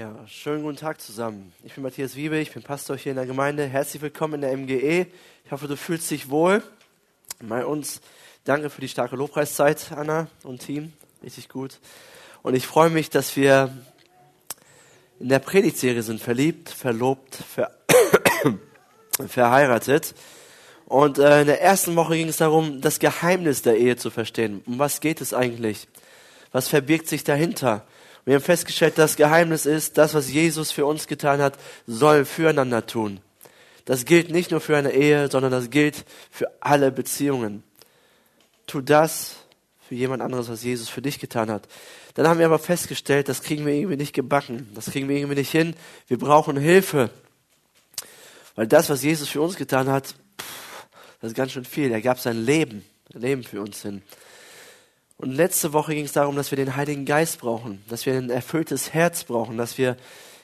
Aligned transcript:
Ja, 0.00 0.16
schönen 0.26 0.62
guten 0.62 0.78
Tag 0.78 0.98
zusammen. 0.98 1.52
Ich 1.62 1.74
bin 1.74 1.82
Matthias 1.82 2.16
Wiebe, 2.16 2.38
ich 2.38 2.52
bin 2.52 2.62
Pastor 2.62 2.96
hier 2.96 3.10
in 3.12 3.16
der 3.16 3.26
Gemeinde. 3.26 3.66
Herzlich 3.66 4.00
willkommen 4.00 4.32
in 4.32 4.40
der 4.40 4.56
MGE. 4.56 5.06
Ich 5.44 5.52
hoffe, 5.52 5.68
du 5.68 5.76
fühlst 5.76 6.10
dich 6.10 6.30
wohl. 6.30 6.62
Bei 7.42 7.66
uns 7.66 8.00
danke 8.44 8.70
für 8.70 8.80
die 8.80 8.88
starke 8.88 9.16
Lobpreiszeit, 9.16 9.92
Anna 9.94 10.28
und 10.42 10.60
Team. 10.60 10.94
Richtig 11.22 11.50
gut. 11.50 11.80
Und 12.40 12.54
ich 12.54 12.66
freue 12.66 12.88
mich, 12.88 13.10
dass 13.10 13.36
wir 13.36 13.76
in 15.18 15.28
der 15.28 15.38
Predigtserie 15.38 16.02
sind. 16.02 16.22
Verliebt, 16.22 16.70
verlobt, 16.70 17.34
ver 17.34 17.70
verheiratet. 19.28 20.14
Und 20.86 21.18
äh, 21.18 21.42
in 21.42 21.46
der 21.46 21.60
ersten 21.60 21.94
Woche 21.94 22.16
ging 22.16 22.28
es 22.28 22.38
darum, 22.38 22.80
das 22.80 23.00
Geheimnis 23.00 23.60
der 23.60 23.76
Ehe 23.76 23.96
zu 23.96 24.08
verstehen. 24.08 24.62
Um 24.64 24.78
was 24.78 25.00
geht 25.00 25.20
es 25.20 25.34
eigentlich? 25.34 25.88
Was 26.52 26.68
verbirgt 26.68 27.06
sich 27.06 27.22
dahinter? 27.22 27.84
Wir 28.24 28.34
haben 28.34 28.42
festgestellt, 28.42 28.98
das 28.98 29.16
Geheimnis 29.16 29.66
ist, 29.66 29.98
das, 29.98 30.14
was 30.14 30.30
Jesus 30.30 30.70
für 30.72 30.86
uns 30.86 31.06
getan 31.06 31.40
hat, 31.40 31.58
soll 31.86 32.24
füreinander 32.24 32.86
tun. 32.86 33.20
Das 33.84 34.04
gilt 34.04 34.30
nicht 34.30 34.50
nur 34.50 34.60
für 34.60 34.76
eine 34.76 34.92
Ehe, 34.92 35.30
sondern 35.30 35.50
das 35.50 35.70
gilt 35.70 36.04
für 36.30 36.50
alle 36.60 36.92
Beziehungen. 36.92 37.62
Tu 38.66 38.80
das 38.82 39.36
für 39.88 39.94
jemand 39.94 40.22
anderes, 40.22 40.48
was 40.48 40.62
Jesus 40.62 40.88
für 40.88 41.02
dich 41.02 41.18
getan 41.18 41.50
hat. 41.50 41.66
Dann 42.14 42.28
haben 42.28 42.38
wir 42.38 42.46
aber 42.46 42.58
festgestellt, 42.58 43.28
das 43.28 43.42
kriegen 43.42 43.66
wir 43.66 43.72
irgendwie 43.74 43.96
nicht 43.96 44.12
gebacken. 44.12 44.68
Das 44.74 44.86
kriegen 44.86 45.08
wir 45.08 45.16
irgendwie 45.16 45.36
nicht 45.36 45.50
hin. 45.50 45.74
Wir 46.06 46.18
brauchen 46.18 46.56
Hilfe. 46.56 47.10
Weil 48.54 48.66
das, 48.66 48.90
was 48.90 49.02
Jesus 49.02 49.28
für 49.28 49.40
uns 49.40 49.56
getan 49.56 49.88
hat, 49.88 50.14
das 51.20 51.32
ist 51.32 51.36
ganz 51.36 51.52
schön 51.52 51.64
viel. 51.64 51.90
Er 51.90 52.00
gab 52.00 52.20
sein 52.20 52.44
Leben, 52.44 52.84
Leben 53.12 53.42
für 53.42 53.60
uns 53.60 53.82
hin. 53.82 54.02
Und 55.20 55.32
letzte 55.32 55.74
Woche 55.74 55.94
ging 55.94 56.06
es 56.06 56.12
darum, 56.12 56.34
dass 56.34 56.50
wir 56.50 56.56
den 56.56 56.76
Heiligen 56.76 57.04
Geist 57.04 57.40
brauchen, 57.40 57.84
dass 57.90 58.06
wir 58.06 58.14
ein 58.14 58.30
erfülltes 58.30 58.94
Herz 58.94 59.24
brauchen, 59.24 59.58
dass 59.58 59.76
wir 59.76 59.98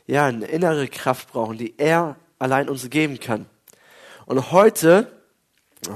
ja 0.06 0.26
eine 0.26 0.44
innere 0.44 0.86
Kraft 0.86 1.32
brauchen, 1.32 1.56
die 1.56 1.72
er 1.78 2.16
allein 2.38 2.68
uns 2.68 2.90
geben 2.90 3.18
kann. 3.18 3.46
Und 4.26 4.52
heute, 4.52 5.10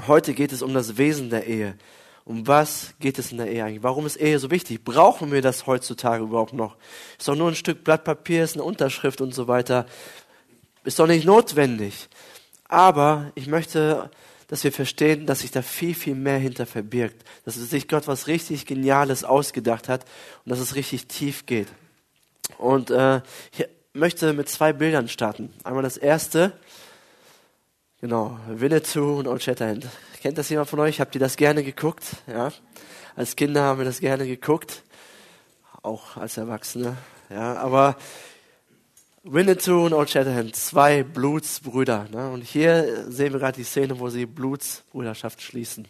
heute 0.07 0.33
geht 0.33 0.51
es 0.51 0.63
um 0.63 0.73
das 0.73 0.97
Wesen 0.97 1.29
der 1.29 1.45
Ehe. 1.45 1.77
Um 2.25 2.47
was 2.47 2.95
geht 2.99 3.19
es 3.19 3.31
in 3.31 3.37
der 3.37 3.51
Ehe 3.51 3.63
eigentlich? 3.63 3.83
Warum 3.83 4.07
ist 4.07 4.15
Ehe 4.15 4.39
so 4.39 4.49
wichtig? 4.49 4.83
Brauchen 4.83 5.31
wir 5.31 5.43
das 5.43 5.67
heutzutage 5.67 6.23
überhaupt 6.23 6.53
noch? 6.53 6.75
Ist 7.19 7.27
doch 7.27 7.35
nur 7.35 7.49
ein 7.49 7.55
Stück 7.55 7.83
Blatt 7.83 8.03
Papier, 8.03 8.43
ist 8.43 8.55
eine 8.55 8.63
Unterschrift 8.63 9.21
und 9.21 9.35
so 9.35 9.47
weiter. 9.47 9.85
Ist 10.85 10.97
doch 10.97 11.05
nicht 11.05 11.25
notwendig. 11.25 12.09
Aber 12.67 13.31
ich 13.35 13.45
möchte 13.45 14.09
dass 14.51 14.65
wir 14.65 14.73
verstehen, 14.73 15.25
dass 15.25 15.39
sich 15.39 15.51
da 15.51 15.61
viel, 15.61 15.95
viel 15.95 16.13
mehr 16.13 16.37
hinter 16.37 16.65
verbirgt. 16.65 17.23
Dass 17.45 17.55
sich 17.55 17.87
Gott 17.87 18.09
was 18.09 18.27
richtig 18.27 18.65
Geniales 18.65 19.23
ausgedacht 19.23 19.87
hat 19.87 20.03
und 20.43 20.49
dass 20.49 20.59
es 20.59 20.75
richtig 20.75 21.07
tief 21.07 21.45
geht. 21.45 21.69
Und 22.57 22.91
äh, 22.91 23.21
ich 23.53 23.65
möchte 23.93 24.33
mit 24.33 24.49
zwei 24.49 24.73
Bildern 24.73 25.07
starten. 25.07 25.53
Einmal 25.63 25.83
das 25.83 25.95
erste, 25.95 26.51
genau, 28.01 28.37
Winnetou 28.49 29.19
und 29.19 29.27
Old 29.27 29.41
Shatterhand. 29.41 29.87
Kennt 30.21 30.37
das 30.37 30.49
jemand 30.49 30.69
von 30.69 30.81
euch? 30.81 30.99
Habt 30.99 31.15
ihr 31.15 31.21
das 31.21 31.37
gerne 31.37 31.63
geguckt? 31.63 32.03
Ja, 32.27 32.51
als 33.15 33.37
Kinder 33.37 33.63
haben 33.63 33.79
wir 33.79 33.85
das 33.85 34.01
gerne 34.01 34.27
geguckt, 34.27 34.83
auch 35.81 36.17
als 36.17 36.35
Erwachsene. 36.35 36.97
Ja, 37.29 37.55
aber 37.55 37.95
Winnetou 39.23 39.85
und 39.85 39.93
Old 39.93 40.09
Shatterhand, 40.09 40.55
zwei 40.55 41.03
Blutsbrüder. 41.03 42.07
Ne? 42.11 42.31
Und 42.31 42.41
hier 42.41 43.05
sehen 43.07 43.33
wir 43.33 43.39
gerade 43.39 43.57
die 43.57 43.63
Szene, 43.63 43.99
wo 43.99 44.09
sie 44.09 44.25
Blutsbrüderschaft 44.25 45.43
schließen. 45.43 45.87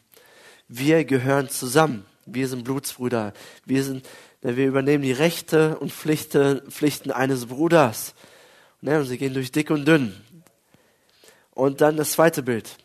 Wir 0.67 1.05
gehören 1.05 1.47
zusammen. 1.49 2.05
Wir 2.25 2.49
sind 2.49 2.65
Blutsbrüder. 2.65 3.33
Wir, 3.65 3.83
sind, 3.83 4.05
ne, 4.41 4.57
wir 4.57 4.67
übernehmen 4.67 5.03
die 5.03 5.13
Rechte 5.13 5.79
und 5.79 5.93
Pflichten, 5.93 6.69
Pflichten 6.69 7.09
eines 7.11 7.45
Bruders. 7.45 8.15
Ne? 8.81 8.99
Und 8.99 9.05
sie 9.05 9.17
gehen 9.17 9.33
durch 9.33 9.51
dick 9.51 9.69
und 9.69 9.85
dünn. 9.85 10.13
Und 11.51 11.79
dann 11.79 11.95
das 11.95 12.11
zweite 12.11 12.43
Bild 12.43 12.77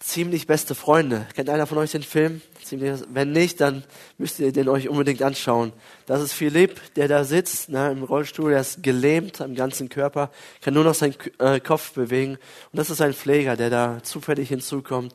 ziemlich 0.00 0.46
beste 0.46 0.74
Freunde. 0.74 1.26
Kennt 1.34 1.50
einer 1.50 1.66
von 1.66 1.78
euch 1.78 1.92
den 1.92 2.02
Film? 2.02 2.40
Wenn 2.72 3.32
nicht, 3.32 3.60
dann 3.60 3.84
müsst 4.18 4.38
ihr 4.38 4.52
den 4.52 4.68
euch 4.68 4.88
unbedingt 4.88 5.22
anschauen. 5.22 5.72
Das 6.06 6.22
ist 6.22 6.32
Philipp, 6.32 6.80
der 6.94 7.08
da 7.08 7.24
sitzt, 7.24 7.68
ne, 7.68 7.90
im 7.90 8.02
Rollstuhl, 8.02 8.50
der 8.50 8.60
ist 8.60 8.82
gelähmt 8.82 9.40
am 9.40 9.54
ganzen 9.54 9.88
Körper, 9.88 10.30
kann 10.60 10.74
nur 10.74 10.84
noch 10.84 10.94
seinen 10.94 11.14
äh, 11.38 11.60
Kopf 11.60 11.92
bewegen. 11.92 12.38
Und 12.72 12.78
das 12.78 12.90
ist 12.90 13.00
ein 13.00 13.14
Pfleger, 13.14 13.56
der 13.56 13.70
da 13.70 14.02
zufällig 14.02 14.48
hinzukommt. 14.48 15.14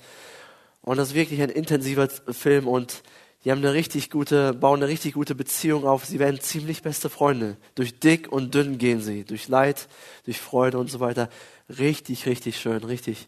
Und 0.82 0.98
das 0.98 1.10
ist 1.10 1.16
wirklich 1.16 1.42
ein 1.42 1.50
intensiver 1.50 2.10
Film 2.10 2.68
und 2.68 3.04
die 3.44 3.52
haben 3.52 3.60
eine 3.60 3.74
richtig 3.74 4.10
gute, 4.10 4.54
bauen 4.54 4.82
eine 4.82 4.90
richtig 4.90 5.14
gute 5.14 5.36
Beziehung 5.36 5.86
auf. 5.86 6.06
Sie 6.06 6.20
werden 6.20 6.40
ziemlich 6.40 6.82
beste 6.82 7.10
Freunde. 7.10 7.58
Durch 7.76 8.00
dick 8.00 8.32
und 8.32 8.56
dünn 8.56 8.78
gehen 8.78 9.02
sie, 9.02 9.26
durch 9.26 9.50
Leid, 9.50 9.90
durch 10.24 10.40
Freude 10.40 10.78
und 10.78 10.90
so 10.90 11.02
weiter. 11.02 11.30
Richtig, 11.78 12.26
richtig 12.26 12.58
schön, 12.58 12.84
richtig 12.86 13.28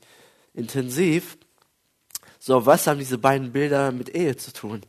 intensiv. 0.53 1.37
So, 2.47 2.63
was 2.67 2.85
haben 2.85 2.99
diese 2.99 3.17
beiden 3.17 3.51
Bilder 3.53 3.91
mit 3.91 4.13
Ehe 4.13 4.37
zu 4.37 4.53
tun? 4.53 4.83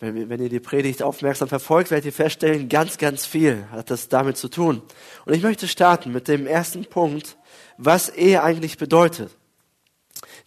Wenn, 0.00 0.28
wenn 0.28 0.42
ihr 0.42 0.48
die 0.48 0.58
Predigt 0.58 1.00
aufmerksam 1.00 1.46
verfolgt, 1.46 1.92
werdet 1.92 2.06
ihr 2.06 2.12
feststellen, 2.12 2.68
ganz, 2.68 2.98
ganz 2.98 3.24
viel 3.24 3.66
hat 3.70 3.88
das 3.88 4.08
damit 4.08 4.36
zu 4.36 4.48
tun. 4.48 4.82
Und 5.26 5.32
ich 5.32 5.44
möchte 5.44 5.68
starten 5.68 6.10
mit 6.10 6.26
dem 6.26 6.48
ersten 6.48 6.86
Punkt, 6.86 7.36
was 7.78 8.08
Ehe 8.08 8.42
eigentlich 8.42 8.78
bedeutet. 8.78 9.30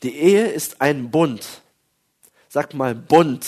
Die 0.02 0.14
Ehe 0.14 0.48
ist 0.48 0.82
ein 0.82 1.10
Bund. 1.10 1.62
Sag 2.50 2.74
mal 2.74 2.96
Bund. 2.96 3.46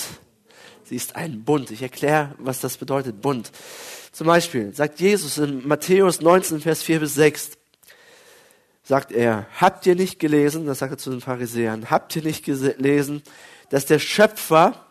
Sie 0.85 0.95
ist 0.95 1.17
ein 1.17 1.43
Bund. 1.43 1.72
Ich 1.72 1.81
erkläre, 1.81 2.35
was 2.37 2.61
das 2.61 2.77
bedeutet, 2.77 3.19
Bund. 3.22 3.51
Zum 4.13 4.27
Beispiel 4.27 4.73
sagt 4.73 5.01
Jesus 5.01 5.37
in 5.39 5.67
Matthäus 5.67 6.22
19, 6.22 6.61
Vers 6.61 6.83
4 6.83 7.01
bis 7.01 7.16
6, 7.16 7.51
sagt 8.85 9.12
er, 9.12 9.47
habt 9.59 9.85
ihr 9.88 9.96
nicht 9.96 10.19
gelesen, 10.19 10.68
das 10.68 10.79
sagt 10.79 10.94
er 10.94 10.97
zu 10.97 11.09
den 11.09 11.19
Pharisäern, 11.19 11.90
habt 11.90 12.16
ihr 12.16 12.22
nicht 12.22 12.46
gelesen, 12.46 13.23
dass 13.69 13.85
der 13.85 14.00
Schöpfer 14.00 14.85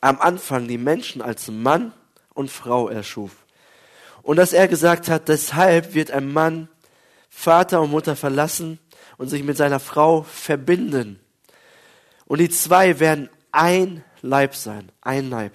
am 0.00 0.18
Anfang 0.18 0.66
die 0.66 0.78
Menschen 0.78 1.20
als 1.20 1.48
Mann 1.48 1.92
und 2.32 2.50
Frau 2.50 2.88
erschuf. 2.88 3.32
Und 4.22 4.36
dass 4.36 4.54
er 4.54 4.66
gesagt 4.66 5.08
hat, 5.08 5.28
deshalb 5.28 5.94
wird 5.94 6.10
ein 6.10 6.32
Mann 6.32 6.68
Vater 7.28 7.80
und 7.80 7.90
Mutter 7.90 8.16
verlassen 8.16 8.78
und 9.18 9.28
sich 9.28 9.44
mit 9.44 9.56
seiner 9.56 9.78
Frau 9.78 10.22
verbinden. 10.22 11.20
Und 12.26 12.38
die 12.38 12.48
zwei 12.48 12.98
werden 12.98 13.28
ein 13.52 14.02
Leib 14.22 14.54
sein, 14.54 14.90
ein 15.02 15.28
Leib. 15.30 15.52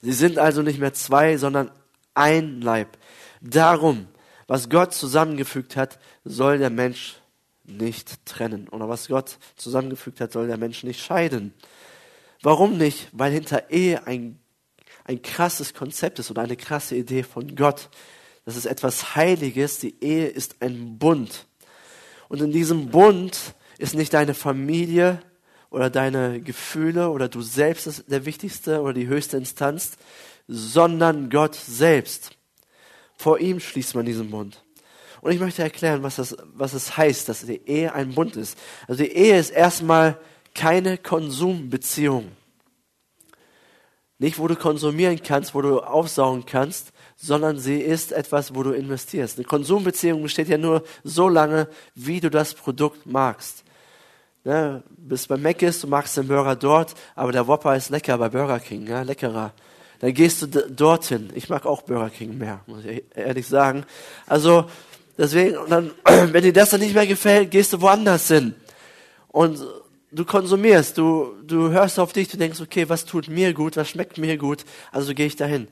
Sie 0.00 0.12
sind 0.12 0.38
also 0.38 0.62
nicht 0.62 0.78
mehr 0.78 0.94
zwei, 0.94 1.36
sondern 1.36 1.70
ein 2.14 2.62
Leib. 2.62 2.96
Darum 3.42 4.08
was 4.50 4.68
Gott 4.68 4.92
zusammengefügt 4.92 5.76
hat, 5.76 6.00
soll 6.24 6.58
der 6.58 6.70
Mensch 6.70 7.20
nicht 7.62 8.26
trennen. 8.26 8.68
Oder 8.70 8.88
was 8.88 9.06
Gott 9.06 9.38
zusammengefügt 9.54 10.20
hat, 10.20 10.32
soll 10.32 10.48
der 10.48 10.56
Mensch 10.56 10.82
nicht 10.82 11.00
scheiden. 11.00 11.54
Warum 12.42 12.76
nicht? 12.76 13.06
Weil 13.12 13.30
hinter 13.30 13.70
Ehe 13.70 14.08
ein, 14.08 14.40
ein 15.04 15.22
krasses 15.22 15.72
Konzept 15.72 16.18
ist 16.18 16.32
oder 16.32 16.42
eine 16.42 16.56
krasse 16.56 16.96
Idee 16.96 17.22
von 17.22 17.54
Gott. 17.54 17.90
Das 18.44 18.56
ist 18.56 18.66
etwas 18.66 19.14
Heiliges. 19.14 19.78
Die 19.78 20.02
Ehe 20.02 20.26
ist 20.26 20.56
ein 20.58 20.98
Bund. 20.98 21.46
Und 22.28 22.40
in 22.40 22.50
diesem 22.50 22.88
Bund 22.88 23.54
ist 23.78 23.94
nicht 23.94 24.12
deine 24.14 24.34
Familie 24.34 25.22
oder 25.70 25.90
deine 25.90 26.40
Gefühle 26.40 27.10
oder 27.10 27.28
du 27.28 27.40
selbst 27.40 28.10
der 28.10 28.24
wichtigste 28.26 28.80
oder 28.80 28.94
die 28.94 29.06
höchste 29.06 29.36
Instanz, 29.36 29.92
sondern 30.48 31.30
Gott 31.30 31.54
selbst. 31.54 32.32
Vor 33.20 33.38
ihm 33.38 33.60
schließt 33.60 33.94
man 33.96 34.06
diesen 34.06 34.30
Bund. 34.30 34.64
Und 35.20 35.30
ich 35.32 35.40
möchte 35.40 35.62
erklären, 35.62 36.02
was 36.02 36.16
das, 36.16 36.34
was 36.54 36.72
es 36.72 36.96
heißt, 36.96 37.28
dass 37.28 37.44
die 37.44 37.60
Ehe 37.66 37.92
ein 37.92 38.14
Bund 38.14 38.34
ist. 38.34 38.56
Also 38.88 39.02
die 39.02 39.12
Ehe 39.12 39.38
ist 39.38 39.50
erstmal 39.50 40.18
keine 40.54 40.96
Konsumbeziehung. 40.96 42.32
Nicht, 44.18 44.38
wo 44.38 44.48
du 44.48 44.56
konsumieren 44.56 45.22
kannst, 45.22 45.54
wo 45.54 45.60
du 45.60 45.80
aufsaugen 45.80 46.46
kannst, 46.46 46.92
sondern 47.14 47.58
sie 47.58 47.82
ist 47.82 48.12
etwas, 48.12 48.54
wo 48.54 48.62
du 48.62 48.70
investierst. 48.70 49.36
Eine 49.36 49.44
Konsumbeziehung 49.44 50.22
besteht 50.22 50.48
ja 50.48 50.56
nur 50.56 50.82
so 51.04 51.28
lange, 51.28 51.68
wie 51.94 52.20
du 52.20 52.30
das 52.30 52.54
Produkt 52.54 53.04
magst. 53.04 53.64
Ne, 54.44 54.82
bist 54.96 55.28
bei 55.28 55.36
Mc's, 55.36 55.82
du 55.82 55.88
magst 55.88 56.16
den 56.16 56.26
Burger 56.26 56.56
dort, 56.56 56.94
aber 57.14 57.32
der 57.32 57.46
Whopper 57.46 57.76
ist 57.76 57.90
lecker 57.90 58.16
bei 58.16 58.30
Burger 58.30 58.60
King, 58.60 58.86
ja, 58.86 59.02
leckerer 59.02 59.52
dann 60.00 60.14
gehst 60.14 60.42
du 60.42 60.46
dorthin. 60.46 61.30
Ich 61.34 61.48
mag 61.48 61.66
auch 61.66 61.82
Burger 61.82 62.10
King 62.10 62.36
mehr, 62.38 62.60
muss 62.66 62.84
ich 62.84 63.04
ehrlich 63.14 63.46
sagen. 63.46 63.84
Also, 64.26 64.64
deswegen, 65.16 65.56
dann, 65.68 65.92
wenn 66.04 66.42
dir 66.42 66.52
das 66.52 66.70
dann 66.70 66.80
nicht 66.80 66.94
mehr 66.94 67.06
gefällt, 67.06 67.50
gehst 67.50 67.72
du 67.72 67.80
woanders 67.80 68.28
hin. 68.28 68.54
Und 69.28 69.60
du 70.10 70.24
konsumierst, 70.24 70.98
du, 70.98 71.34
du 71.44 71.70
hörst 71.70 71.98
auf 71.98 72.12
dich, 72.12 72.28
du 72.28 72.36
denkst, 72.36 72.60
okay, 72.60 72.88
was 72.88 73.04
tut 73.04 73.28
mir 73.28 73.52
gut, 73.52 73.76
was 73.76 73.90
schmeckt 73.90 74.18
mir 74.18 74.36
gut, 74.38 74.64
also 74.90 75.14
gehe 75.14 75.26
ich 75.26 75.36
dahin. 75.36 75.68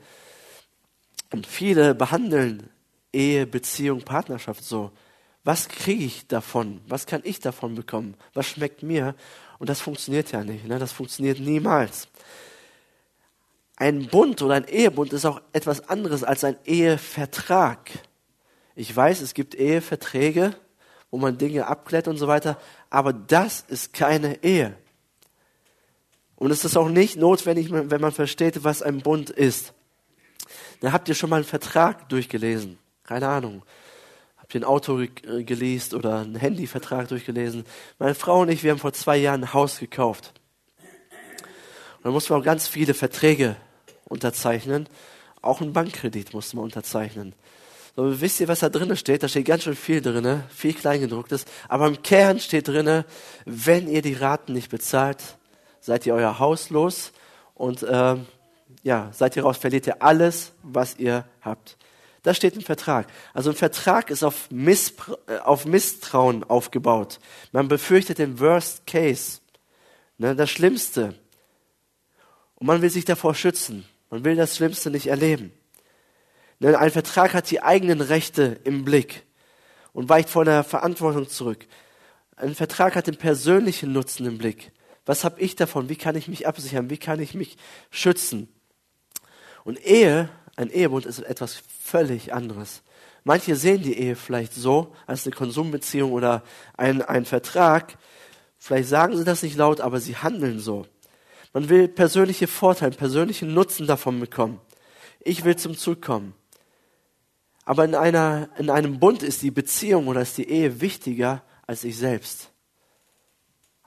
Und 1.32 1.46
viele 1.46 1.94
behandeln 1.94 2.70
Ehe, 3.12 3.46
Beziehung, 3.46 4.02
Partnerschaft 4.02 4.64
so. 4.64 4.92
Was 5.44 5.68
kriege 5.68 6.04
ich 6.04 6.26
davon? 6.26 6.80
Was 6.86 7.06
kann 7.06 7.22
ich 7.24 7.40
davon 7.40 7.74
bekommen? 7.74 8.14
Was 8.34 8.46
schmeckt 8.46 8.82
mir? 8.82 9.14
Und 9.58 9.70
das 9.70 9.80
funktioniert 9.80 10.30
ja 10.32 10.44
nicht. 10.44 10.66
Ne? 10.66 10.78
Das 10.78 10.92
funktioniert 10.92 11.40
niemals. 11.40 12.08
Ein 13.80 14.08
Bund 14.08 14.42
oder 14.42 14.54
ein 14.54 14.64
Ehebund 14.64 15.12
ist 15.12 15.24
auch 15.24 15.40
etwas 15.52 15.88
anderes 15.88 16.24
als 16.24 16.42
ein 16.42 16.56
Ehevertrag. 16.64 17.90
Ich 18.74 18.94
weiß, 18.94 19.20
es 19.20 19.34
gibt 19.34 19.54
Eheverträge, 19.54 20.56
wo 21.12 21.16
man 21.16 21.38
Dinge 21.38 21.68
abklärt 21.68 22.08
und 22.08 22.16
so 22.16 22.26
weiter, 22.26 22.58
aber 22.90 23.12
das 23.12 23.60
ist 23.68 23.92
keine 23.92 24.42
Ehe. 24.42 24.76
Und 26.34 26.50
es 26.50 26.64
ist 26.64 26.76
auch 26.76 26.88
nicht 26.88 27.16
notwendig, 27.16 27.70
wenn 27.70 28.00
man 28.00 28.10
versteht, 28.10 28.64
was 28.64 28.82
ein 28.82 29.00
Bund 29.00 29.30
ist. 29.30 29.74
Da 30.80 30.90
habt 30.90 31.08
ihr 31.08 31.14
schon 31.14 31.30
mal 31.30 31.36
einen 31.36 31.44
Vertrag 31.44 32.08
durchgelesen. 32.08 32.78
Keine 33.04 33.28
Ahnung. 33.28 33.62
Habt 34.38 34.56
ihr 34.56 34.60
ein 34.60 34.64
Auto 34.64 35.00
äh, 35.00 35.08
geleast 35.44 35.94
oder 35.94 36.20
einen 36.20 36.34
Handyvertrag 36.34 37.08
durchgelesen? 37.08 37.64
Meine 38.00 38.16
Frau 38.16 38.40
und 38.40 38.48
ich, 38.48 38.64
wir 38.64 38.72
haben 38.72 38.78
vor 38.78 38.92
zwei 38.92 39.16
Jahren 39.16 39.44
ein 39.44 39.52
Haus 39.54 39.78
gekauft. 39.78 40.34
Und 41.98 42.04
da 42.04 42.10
mussten 42.10 42.30
wir 42.30 42.38
auch 42.38 42.44
ganz 42.44 42.66
viele 42.66 42.94
Verträge 42.94 43.56
unterzeichnen. 44.08 44.88
Auch 45.42 45.60
einen 45.60 45.72
Bankkredit 45.72 46.34
mussten 46.34 46.58
wir 46.58 46.62
unterzeichnen. 46.62 47.34
So, 47.96 48.20
wisst 48.20 48.40
ihr, 48.40 48.48
was 48.48 48.60
da 48.60 48.68
drinnen 48.68 48.96
steht? 48.96 49.22
Da 49.22 49.28
steht 49.28 49.46
ganz 49.46 49.64
schön 49.64 49.74
viel 49.74 50.00
drinnen, 50.00 50.44
viel 50.50 50.74
Kleingedrucktes. 50.74 51.44
Aber 51.68 51.86
im 51.86 52.02
Kern 52.02 52.38
steht 52.38 52.68
drinnen, 52.68 53.04
wenn 53.44 53.88
ihr 53.88 54.02
die 54.02 54.14
Raten 54.14 54.52
nicht 54.52 54.70
bezahlt, 54.70 55.36
seid 55.80 56.06
ihr 56.06 56.14
euer 56.14 56.38
Haus 56.38 56.70
los 56.70 57.12
und 57.54 57.82
äh, 57.82 58.16
ja, 58.82 59.10
seid 59.12 59.36
ihr 59.36 59.42
raus, 59.42 59.56
verliert 59.56 59.86
ihr 59.86 60.02
alles, 60.02 60.52
was 60.62 60.96
ihr 60.96 61.24
habt. 61.40 61.76
Das 62.22 62.36
steht 62.36 62.56
im 62.56 62.62
Vertrag. 62.62 63.06
Also 63.32 63.50
ein 63.50 63.56
Vertrag 63.56 64.10
ist 64.10 64.22
auf, 64.22 64.50
Misspr 64.50 65.18
äh, 65.26 65.38
auf 65.38 65.66
Misstrauen 65.66 66.44
aufgebaut. 66.44 67.18
Man 67.52 67.68
befürchtet 67.68 68.18
den 68.18 68.38
Worst 68.38 68.86
Case, 68.86 69.40
ne, 70.18 70.36
das 70.36 70.50
Schlimmste. 70.50 71.14
Und 72.56 72.66
man 72.66 72.82
will 72.82 72.90
sich 72.90 73.04
davor 73.04 73.34
schützen. 73.34 73.86
Man 74.10 74.24
will 74.24 74.36
das 74.36 74.56
Schlimmste 74.56 74.90
nicht 74.90 75.06
erleben. 75.06 75.52
Denn 76.60 76.74
ein 76.74 76.90
Vertrag 76.90 77.34
hat 77.34 77.50
die 77.50 77.62
eigenen 77.62 78.00
Rechte 78.00 78.60
im 78.64 78.84
Blick 78.84 79.24
und 79.92 80.08
weicht 80.08 80.28
vor 80.28 80.44
der 80.44 80.64
Verantwortung 80.64 81.28
zurück. 81.28 81.66
Ein 82.36 82.54
Vertrag 82.54 82.96
hat 82.96 83.06
den 83.06 83.16
persönlichen 83.16 83.92
Nutzen 83.92 84.26
im 84.26 84.38
Blick. 84.38 84.72
Was 85.06 85.24
habe 85.24 85.40
ich 85.40 85.56
davon? 85.56 85.88
Wie 85.88 85.96
kann 85.96 86.16
ich 86.16 86.28
mich 86.28 86.46
absichern? 86.46 86.90
Wie 86.90 86.98
kann 86.98 87.20
ich 87.20 87.34
mich 87.34 87.56
schützen? 87.90 88.48
Und 89.64 89.84
Ehe, 89.84 90.28
ein 90.56 90.70
Ehebund 90.70 91.06
ist 91.06 91.20
etwas 91.20 91.62
völlig 91.82 92.32
anderes. 92.32 92.82
Manche 93.24 93.56
sehen 93.56 93.82
die 93.82 93.98
Ehe 93.98 94.16
vielleicht 94.16 94.54
so 94.54 94.94
als 95.06 95.26
eine 95.26 95.34
Konsumbeziehung 95.34 96.12
oder 96.12 96.42
ein, 96.76 97.02
ein 97.02 97.24
Vertrag. 97.24 97.98
Vielleicht 98.58 98.88
sagen 98.88 99.16
sie 99.16 99.24
das 99.24 99.42
nicht 99.42 99.56
laut, 99.56 99.80
aber 99.80 100.00
sie 100.00 100.16
handeln 100.16 100.60
so. 100.60 100.86
Man 101.52 101.68
will 101.68 101.88
persönliche 101.88 102.46
Vorteile, 102.46 102.96
persönlichen 102.96 103.54
Nutzen 103.54 103.86
davon 103.86 104.20
bekommen. 104.20 104.60
Ich 105.20 105.44
will 105.44 105.56
zum 105.56 105.76
Zug 105.76 106.02
kommen. 106.02 106.34
Aber 107.64 107.84
in, 107.84 107.94
einer, 107.94 108.48
in 108.58 108.70
einem 108.70 108.98
Bund 108.98 109.22
ist 109.22 109.42
die 109.42 109.50
Beziehung 109.50 110.08
oder 110.08 110.22
ist 110.22 110.38
die 110.38 110.48
Ehe 110.48 110.80
wichtiger 110.80 111.42
als 111.66 111.84
ich 111.84 111.96
selbst 111.96 112.50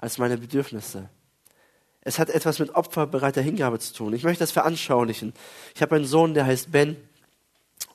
als 0.02 0.18
meine 0.18 0.38
Bedürfnisse. 0.38 1.10
Es 2.02 2.18
hat 2.18 2.32
etwas 2.32 2.58
mit 2.58 2.72
opferbereiter 2.72 3.42
Hingabe 3.42 3.80
zu 3.80 3.94
tun. 3.94 4.14
Ich 4.14 4.24
möchte 4.24 4.40
das 4.40 4.52
veranschaulichen. 4.52 5.34
Ich 5.76 5.82
habe 5.84 5.96
einen 5.96 6.06
Sohn, 6.06 6.34
der 6.34 6.48
heißt 6.48 6.72
Ben 6.72 6.98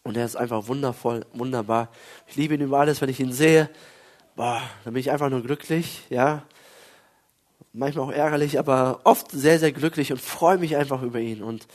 und 0.05 0.17
er 0.17 0.25
ist 0.25 0.37
einfach 0.37 0.69
wundervoll, 0.69 1.27
wunderbar. 1.33 1.91
Ich 2.29 2.37
liebe 2.37 2.55
ihn 2.55 2.61
über 2.61 2.79
alles, 2.79 3.01
wenn 3.01 3.09
ich 3.09 3.19
ihn 3.19 3.33
sehe. 3.33 3.69
Boah, 4.37 4.63
dann 4.85 4.95
bin 4.95 5.01
ich 5.01 5.11
einfach 5.11 5.29
nur 5.29 5.43
glücklich, 5.43 6.05
ja. 6.09 6.45
Manchmal 7.77 8.07
auch 8.07 8.13
ärgerlich, 8.13 8.59
aber 8.59 9.01
oft 9.05 9.31
sehr, 9.31 9.59
sehr 9.59 9.71
glücklich 9.71 10.11
und 10.11 10.21
freue 10.21 10.57
mich 10.57 10.77
einfach 10.77 11.03
über 11.03 11.21
ihn. 11.21 11.43
Und 11.43 11.67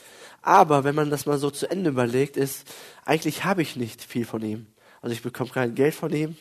aber 0.42 0.82
wenn 0.82 0.96
man 0.96 1.10
das 1.10 1.26
mal 1.26 1.38
so 1.38 1.48
zu 1.50 1.70
Ende 1.70 1.90
überlegt, 1.90 2.36
ist 2.36 2.66
eigentlich 3.04 3.44
habe 3.44 3.62
ich 3.62 3.76
nicht 3.76 4.02
viel 4.02 4.24
von 4.24 4.42
ihm. 4.42 4.66
Also 5.00 5.14
ich 5.14 5.22
bekomme 5.22 5.50
kein 5.50 5.76
Geld 5.76 5.94
von 5.94 6.12
ihm, 6.12 6.36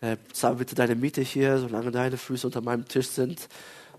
äh, 0.00 0.16
zahl 0.32 0.56
bitte 0.56 0.74
deine 0.74 0.96
Miete 0.96 1.22
hier, 1.22 1.58
solange 1.58 1.92
deine 1.92 2.16
Füße 2.16 2.48
unter 2.48 2.60
meinem 2.62 2.88
Tisch 2.88 3.06
sind, 3.06 3.48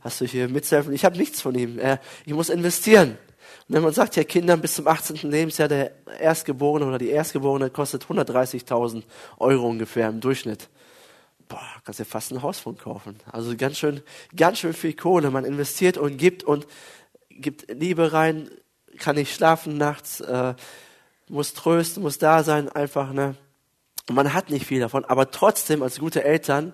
hast 0.02 0.20
du 0.20 0.26
hier 0.26 0.50
mitzuhelfen. 0.50 0.94
Ich 0.94 1.06
habe 1.06 1.18
nichts 1.18 1.42
von 1.42 1.56
ihm. 1.56 1.80
Äh, 1.80 2.00
ich 2.26 2.34
muss 2.34 2.50
investieren. 2.50 3.12
Und 3.70 3.76
wenn 3.76 3.84
man 3.84 3.94
sagt, 3.94 4.18
ja, 4.18 4.26
Kindern 4.26 4.60
bis 4.60 4.76
zum 4.76 4.88
18. 4.88 5.30
Lebensjahr, 5.32 5.70
der 5.70 5.92
Erstgeborene 6.20 6.86
oder 6.86 6.98
die 6.98 7.10
Erstgeborene 7.10 7.70
kostet 7.70 8.04
130.000 8.04 9.04
Euro 9.40 9.68
ungefähr 9.68 10.10
im 10.10 10.20
Durchschnitt. 10.20 10.68
Boah, 11.48 11.62
kannst 11.86 12.00
du 12.00 12.04
dir 12.04 12.10
fast 12.10 12.32
ein 12.32 12.42
Haus 12.42 12.60
von 12.60 12.78
kaufen. 12.78 13.18
Also 13.32 13.56
ganz 13.56 13.78
schön, 13.78 14.02
ganz 14.36 14.60
schön 14.60 14.74
viel 14.74 14.94
Kohle. 14.94 15.32
Man 15.32 15.46
investiert 15.46 15.98
und 15.98 16.18
gibt 16.18 16.44
und 16.44 16.68
gibt 17.30 17.72
Liebe 17.72 18.12
rein, 18.14 18.50
kann 18.98 19.16
nicht 19.16 19.34
schlafen 19.34 19.78
nachts, 19.78 20.20
äh, 20.22 20.56
muss 21.30 21.54
trösten, 21.54 22.04
muss 22.04 22.18
da 22.18 22.44
sein, 22.44 22.70
einfach, 22.70 23.14
ne? 23.14 23.36
Und 24.10 24.16
man 24.16 24.34
hat 24.34 24.50
nicht 24.50 24.66
viel 24.66 24.80
davon, 24.80 25.04
aber 25.06 25.32
trotzdem 25.32 25.84
als 25.84 26.00
gute 26.00 26.24
Eltern 26.24 26.74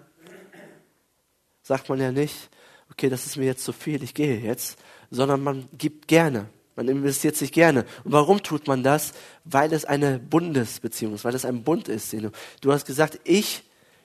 sagt 1.63 1.89
man 1.89 1.99
ja 1.99 2.11
nicht, 2.11 2.49
okay, 2.91 3.09
das 3.09 3.25
ist 3.25 3.37
mir 3.37 3.45
jetzt 3.45 3.63
zu 3.63 3.73
viel, 3.73 4.03
ich 4.03 4.13
gehe 4.13 4.39
jetzt, 4.39 4.77
sondern 5.09 5.41
man 5.41 5.67
gibt 5.77 6.07
gerne. 6.07 6.47
Man 6.75 6.87
investiert 6.87 7.35
sich 7.35 7.51
gerne. 7.51 7.85
Und 8.03 8.11
warum 8.11 8.41
tut 8.41 8.67
man 8.67 8.83
das? 8.83 9.13
Weil 9.45 9.73
es 9.73 9.85
eine 9.85 10.19
Bundesbeziehung 10.19 11.13
ist, 11.13 11.23
weil 11.23 11.35
es 11.35 11.45
ein 11.45 11.63
Bund 11.63 11.87
ist. 11.87 12.15
Du 12.61 12.71
hast 12.71 12.85
gesagt, 12.85 13.19
ich 13.23 13.63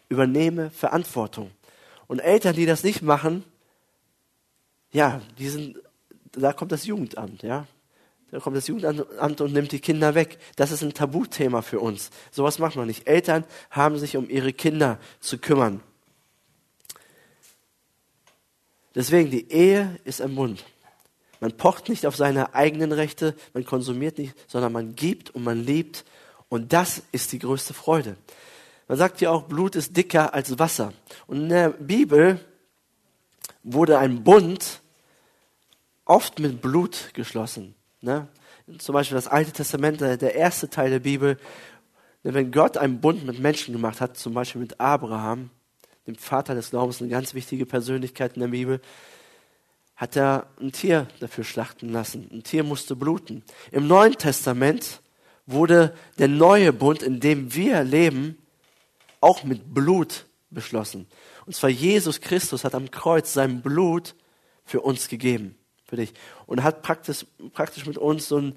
übernehme 0.09 0.71
Verantwortung. 0.71 1.51
Und 2.07 2.21
Eltern, 2.21 2.55
die 2.55 2.67
das 2.67 2.85
nicht 2.85 3.03
machen, 3.03 3.45
ja, 4.91 5.21
die 5.39 5.49
sind, 5.49 5.79
da 6.33 6.53
kommt 6.53 6.73
das 6.73 6.87
Jugendamt, 6.87 7.43
ja. 7.43 7.67
Da 8.31 8.41
kommt 8.41 8.57
das 8.57 8.67
Jugendamt 8.67 9.41
und 9.41 9.53
nimmt 9.53 9.73
die 9.73 9.81
Kinder 9.81 10.15
weg. 10.15 10.39
Das 10.57 10.71
ist 10.71 10.83
ein 10.83 10.93
Tabuthema 10.93 11.63
für 11.63 11.81
uns. 11.81 12.11
Sowas 12.31 12.59
macht 12.59 12.77
man 12.77 12.87
nicht. 12.87 13.09
Eltern 13.09 13.45
haben 13.71 13.99
sich 13.99 14.19
um 14.19 14.29
ihre 14.29 14.53
Kinder 14.53 14.99
zu 15.21 15.39
kümmern. 15.39 15.81
Deswegen, 18.95 19.31
die 19.31 19.51
Ehe 19.51 19.99
ist 20.05 20.21
ein 20.21 20.35
Bund. 20.35 20.65
Man 21.41 21.57
pocht 21.57 21.89
nicht 21.89 22.05
auf 22.05 22.17
seine 22.17 22.55
eigenen 22.55 22.93
Rechte, 22.93 23.35
man 23.55 23.65
konsumiert 23.65 24.19
nicht, 24.19 24.35
sondern 24.47 24.73
man 24.73 24.95
gibt 24.95 25.31
und 25.31 25.45
man 25.45 25.65
liebt. 25.65 26.05
Und 26.49 26.73
das 26.73 27.03
ist 27.13 27.33
die 27.33 27.39
größte 27.39 27.75
Freude. 27.75 28.17
Man 28.89 28.97
sagt 28.97 29.21
ja 29.21 29.31
auch, 29.31 29.43
Blut 29.43 29.77
ist 29.77 29.97
dicker 29.97 30.33
als 30.33 30.59
Wasser. 30.59 30.95
Und 31.27 31.43
in 31.43 31.49
der 31.51 31.69
Bibel 31.69 32.41
wurde 33.63 33.99
ein 33.99 34.25
Bund 34.25 34.81
oft 36.07 36.39
mit 36.39 36.63
Blut 36.63 37.11
geschlossen. 37.13 37.75
Ne? 38.01 38.29
Zum 38.79 38.95
Beispiel 38.95 39.17
das 39.17 39.29
Alte 39.29 39.53
Testament, 39.53 40.01
der 40.01 40.35
erste 40.35 40.71
Teil 40.71 40.91
der 40.91 41.01
Bibel, 41.01 41.37
wenn 42.23 42.51
Gott 42.51 42.79
einen 42.79 43.01
Bund 43.01 43.25
mit 43.27 43.39
Menschen 43.39 43.73
gemacht 43.73 44.01
hat, 44.01 44.17
zum 44.17 44.33
Beispiel 44.33 44.63
mit 44.63 44.81
Abraham, 44.81 45.51
dem 46.07 46.17
Vater 46.17 46.55
des 46.55 46.71
Glaubens, 46.71 47.01
eine 47.01 47.11
ganz 47.11 47.35
wichtige 47.35 47.67
Persönlichkeit 47.67 48.35
in 48.35 48.41
der 48.41 48.49
Bibel, 48.49 48.81
hat 49.97 50.17
er 50.17 50.47
ein 50.61 50.73
Tier 50.73 51.09
dafür 51.21 51.45
schlachten 51.45 51.91
lassen. 51.91 52.29
Ein 52.33 52.43
Tier 52.43 52.65
musste 52.65 52.97
bluten. 52.97 53.43
Im 53.71 53.87
Neuen 53.87 54.15
Testament 54.15 55.03
wurde 55.45 55.95
der 56.19 56.29
neue 56.29 56.73
Bund, 56.73 57.03
in 57.03 57.21
dem 57.21 57.55
wir 57.55 57.85
leben, 57.85 58.39
auch 59.21 59.45
mit 59.45 59.75
Blut 59.75 60.27
beschlossen. 60.51 61.07
Und 61.47 61.55
zwar 61.55 61.71
Jesus 61.71 62.21
Christus 62.21 62.65
hat 62.65 62.75
am 62.75 62.91
Kreuz 62.91 63.33
sein 63.33 63.63
Blut 63.63 64.15
für 64.65 64.81
uns 64.81 65.09
gegeben 65.09 65.57
für 65.89 65.97
dich. 65.97 66.13
Und 66.47 66.63
hat 66.63 66.83
praktisch, 66.83 67.27
praktisch 67.53 67.87
mit 67.87 67.99
uns 67.99 68.29
so 68.29 68.37
einen 68.37 68.57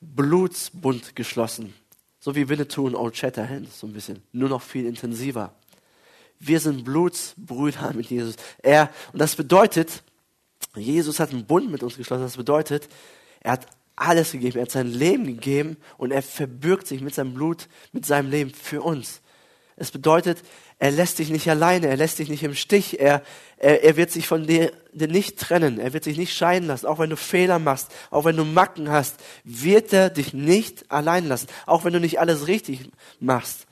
Blutsbund 0.00 1.16
geschlossen. 1.16 1.74
So 2.20 2.34
wie 2.34 2.48
Winnetou 2.48 2.86
und 2.86 2.94
Old 2.94 3.16
Shatterhand, 3.16 3.72
so 3.72 3.86
ein 3.86 3.92
bisschen. 3.92 4.22
Nur 4.32 4.48
noch 4.48 4.62
viel 4.62 4.86
intensiver. 4.86 5.54
Wir 6.38 6.60
sind 6.60 6.84
Blutsbrüder 6.84 7.92
mit 7.94 8.10
Jesus. 8.10 8.36
Er, 8.62 8.90
und 9.12 9.18
das 9.18 9.34
bedeutet, 9.34 10.02
Jesus 10.76 11.18
hat 11.18 11.30
einen 11.30 11.46
Bund 11.46 11.70
mit 11.70 11.82
uns 11.82 11.96
geschlossen. 11.96 12.22
Das 12.22 12.36
bedeutet, 12.36 12.88
er 13.40 13.52
hat 13.52 13.66
alles 13.96 14.32
gegeben. 14.32 14.58
Er 14.58 14.62
hat 14.62 14.70
sein 14.70 14.92
Leben 14.92 15.24
gegeben 15.24 15.76
und 15.96 16.12
er 16.12 16.22
verbürgt 16.22 16.86
sich 16.86 17.00
mit 17.00 17.14
seinem 17.14 17.34
Blut, 17.34 17.68
mit 17.92 18.04
seinem 18.04 18.30
Leben 18.30 18.50
für 18.50 18.82
uns. 18.82 19.22
Es 19.80 19.92
bedeutet, 19.92 20.42
er 20.80 20.90
lässt 20.90 21.20
dich 21.20 21.30
nicht 21.30 21.48
alleine, 21.48 21.86
er 21.86 21.96
lässt 21.96 22.18
dich 22.18 22.28
nicht 22.28 22.42
im 22.42 22.54
Stich, 22.54 22.98
er, 22.98 23.22
er, 23.58 23.84
er 23.84 23.96
wird 23.96 24.10
sich 24.10 24.26
von 24.26 24.46
dir, 24.46 24.72
dir 24.92 25.06
nicht 25.06 25.38
trennen, 25.38 25.78
er 25.78 25.92
wird 25.92 26.02
sich 26.02 26.18
nicht 26.18 26.34
scheiden 26.34 26.66
lassen, 26.66 26.86
auch 26.86 26.98
wenn 26.98 27.10
du 27.10 27.16
Fehler 27.16 27.60
machst, 27.60 27.88
auch 28.10 28.24
wenn 28.24 28.36
du 28.36 28.44
Macken 28.44 28.90
hast, 28.90 29.16
wird 29.44 29.92
er 29.92 30.10
dich 30.10 30.34
nicht 30.34 30.90
allein 30.90 31.28
lassen, 31.28 31.46
auch 31.66 31.84
wenn 31.84 31.92
du 31.92 32.00
nicht 32.00 32.18
alles 32.18 32.48
richtig 32.48 32.90
machst. 33.20 33.66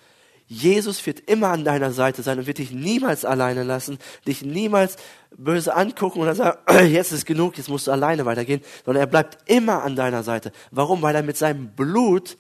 Jesus 0.49 1.05
wird 1.05 1.29
immer 1.29 1.49
an 1.49 1.65
deiner 1.65 1.91
Seite 1.91 2.23
sein 2.23 2.39
und 2.39 2.47
wird 2.47 2.59
dich 2.59 2.71
niemals 2.71 3.25
alleine 3.25 3.65
lassen, 3.65 3.99
dich 4.29 4.43
niemals 4.43 4.97
böse 5.37 5.75
angucken 5.75 6.21
und 6.21 6.27
dann 6.27 6.37
sagen, 6.37 6.59
jetzt 6.89 7.11
ist 7.11 7.27
genug, 7.27 7.59
jetzt 7.59 7.69
musst 7.69 7.89
du 7.89 7.91
alleine 7.91 8.25
weitergehen, 8.27 8.61
sondern 8.85 9.03
er 9.03 9.09
bleibt 9.09 9.39
immer 9.51 9.83
an 9.83 9.97
deiner 9.97 10.23
Seite. 10.23 10.53
Warum? 10.71 11.03
Weil 11.03 11.17
er 11.17 11.25
mit 11.25 11.37
seinem 11.37 11.71
Blut 11.75 12.39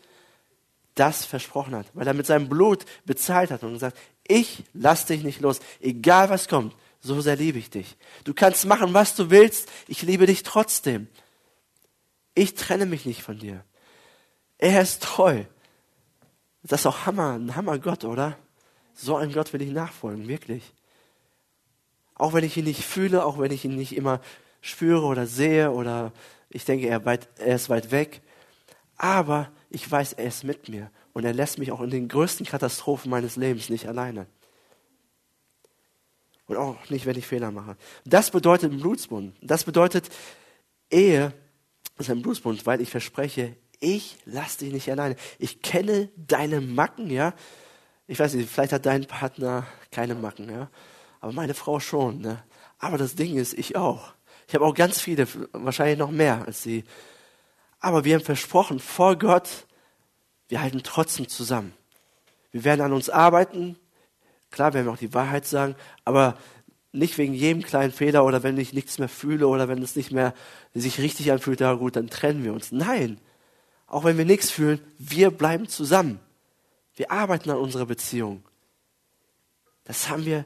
das 0.96 1.24
versprochen 1.24 1.76
hat, 1.76 1.86
weil 1.94 2.06
er 2.06 2.14
mit 2.14 2.26
seinem 2.26 2.48
Blut 2.48 2.84
bezahlt 3.04 3.50
hat 3.50 3.62
und 3.62 3.74
gesagt, 3.74 3.96
ich 4.26 4.64
lass 4.74 5.06
dich 5.06 5.22
nicht 5.22 5.40
los, 5.40 5.60
egal 5.80 6.28
was 6.28 6.48
kommt, 6.48 6.74
so 7.00 7.20
sehr 7.20 7.36
liebe 7.36 7.58
ich 7.58 7.70
dich. 7.70 7.96
Du 8.24 8.34
kannst 8.34 8.66
machen, 8.66 8.92
was 8.92 9.14
du 9.14 9.30
willst, 9.30 9.70
ich 9.86 10.02
liebe 10.02 10.26
dich 10.26 10.42
trotzdem. 10.42 11.06
Ich 12.34 12.54
trenne 12.54 12.86
mich 12.86 13.06
nicht 13.06 13.22
von 13.22 13.38
dir. 13.38 13.64
Er 14.58 14.82
ist 14.82 15.02
treu. 15.02 15.44
Das 16.62 16.80
ist 16.80 16.86
auch 16.86 17.06
Hammer, 17.06 17.34
ein 17.38 17.54
Hammergott, 17.54 18.04
oder? 18.04 18.36
So 18.94 19.16
ein 19.16 19.32
Gott 19.32 19.52
will 19.52 19.62
ich 19.62 19.70
nachfolgen, 19.70 20.26
wirklich. 20.26 20.74
Auch 22.14 22.32
wenn 22.32 22.44
ich 22.44 22.56
ihn 22.56 22.64
nicht 22.64 22.82
fühle, 22.82 23.24
auch 23.24 23.38
wenn 23.38 23.52
ich 23.52 23.64
ihn 23.64 23.76
nicht 23.76 23.94
immer 23.94 24.20
spüre 24.62 25.04
oder 25.04 25.26
sehe 25.26 25.70
oder 25.70 26.12
ich 26.48 26.64
denke, 26.64 26.88
er, 26.88 27.04
weit, 27.04 27.28
er 27.38 27.56
ist 27.56 27.68
weit 27.68 27.90
weg. 27.90 28.22
Aber 28.96 29.50
ich 29.70 29.90
weiß, 29.90 30.14
er 30.14 30.26
ist 30.26 30.44
mit 30.44 30.68
mir 30.68 30.90
und 31.12 31.25
er 31.25 31.32
lässt 31.32 31.58
mich 31.58 31.73
auch 31.73 31.80
in 31.80 31.90
den 31.90 32.08
größten 32.08 32.46
Katastrophen 32.46 33.11
meines 33.11 33.37
Lebens 33.37 33.68
nicht 33.68 33.88
alleine. 33.88 34.26
Und 36.46 36.56
auch 36.56 36.76
nicht, 36.90 37.06
wenn 37.06 37.18
ich 37.18 37.26
Fehler 37.26 37.50
mache. 37.50 37.76
Das 38.04 38.30
bedeutet 38.30 38.73
ein 38.73 38.80
Blutsbund. 38.80 39.35
Das 39.40 39.64
bedeutet, 39.64 40.08
Ehe 40.90 41.32
ist 41.99 42.11
ein 42.11 42.23
Blutsbund, 42.23 42.66
weil 42.66 42.80
ich 42.80 42.90
verspreche, 42.90 43.56
ich 43.80 44.16
lasse 44.25 44.58
dich 44.58 44.73
nicht 44.73 44.90
alleine. 44.90 45.16
Ich 45.38 45.62
kenne 45.62 46.08
deine 46.16 46.61
Macken, 46.61 47.11
ja. 47.11 47.35
Ich 48.06 48.18
weiß 48.18 48.35
nicht, 48.35 48.49
vielleicht 48.49 48.73
hat 48.73 48.87
dein 48.87 49.06
Partner 49.06 49.66
keine 49.90 50.14
Macken, 50.14 50.49
ja. 50.49 50.70
Aber 51.20 51.32
meine 51.32 51.54
Frau 51.54 51.80
schon, 51.80 52.20
ne. 52.20 52.42
Aber 52.78 52.99
das 52.99 53.16
Ding 53.16 53.37
ist, 53.37 53.54
ich 53.54 53.76
auch. 53.76 54.14
Ich 54.46 54.54
habe 54.54 54.64
auch 54.64 54.75
ganz 54.75 55.00
viele, 55.00 55.26
wahrscheinlich 55.52 55.99
noch 55.99 56.11
mehr 56.11 56.44
als 56.46 56.62
sie. 56.62 56.85
Aber 57.80 58.04
wir 58.04 58.14
haben 58.14 58.25
versprochen, 58.25 58.80
vor 58.80 59.16
Gott, 59.18 59.66
wir 60.49 60.61
halten 60.61 60.83
trotzdem 60.83 61.28
zusammen. 61.28 61.73
Wir 62.52 62.64
werden 62.64 62.80
an 62.80 62.92
uns 62.92 63.11
arbeiten. 63.11 63.76
Klar, 64.50 64.73
werden 64.73 64.87
wir 64.87 64.92
auch 64.92 64.99
die 64.99 65.14
Wahrheit 65.14 65.47
sagen, 65.47 65.75
aber 66.04 66.38
nicht 66.92 67.18
wegen 67.18 67.35
jedem 67.35 67.62
kleinen 67.62 67.92
Fehler 67.92 68.25
oder 68.25 68.42
wenn 68.42 68.56
ich 68.56 68.73
nichts 68.73 68.99
mehr 68.99 69.09
fühle 69.09 69.49
oder 69.49 69.68
wenn 69.68 69.83
es 69.83 69.97
nicht 69.97 70.12
mehr 70.12 70.35
sich 70.73 70.99
richtig 71.00 71.30
anfühlt, 71.30 71.61
ja 71.61 71.75
gut, 71.75 71.97
dann 71.97 72.09
trennen 72.09 72.42
wir 72.42 72.52
uns. 72.52 72.73
Nein, 72.73 73.21
auch 73.87 74.04
wenn 74.04 74.16
wir 74.18 74.25
nichts 74.25 74.50
fühlen, 74.50 74.80
wir 74.99 75.30
bleiben 75.30 75.68
zusammen. 75.68 76.21
Wir 76.95 77.11
arbeiten 77.11 77.50
an 77.50 77.59
unserer 77.59 77.87
Beziehung. 77.87 78.42
Das 79.85 80.09
haben 80.09 80.25
wir, 80.25 80.45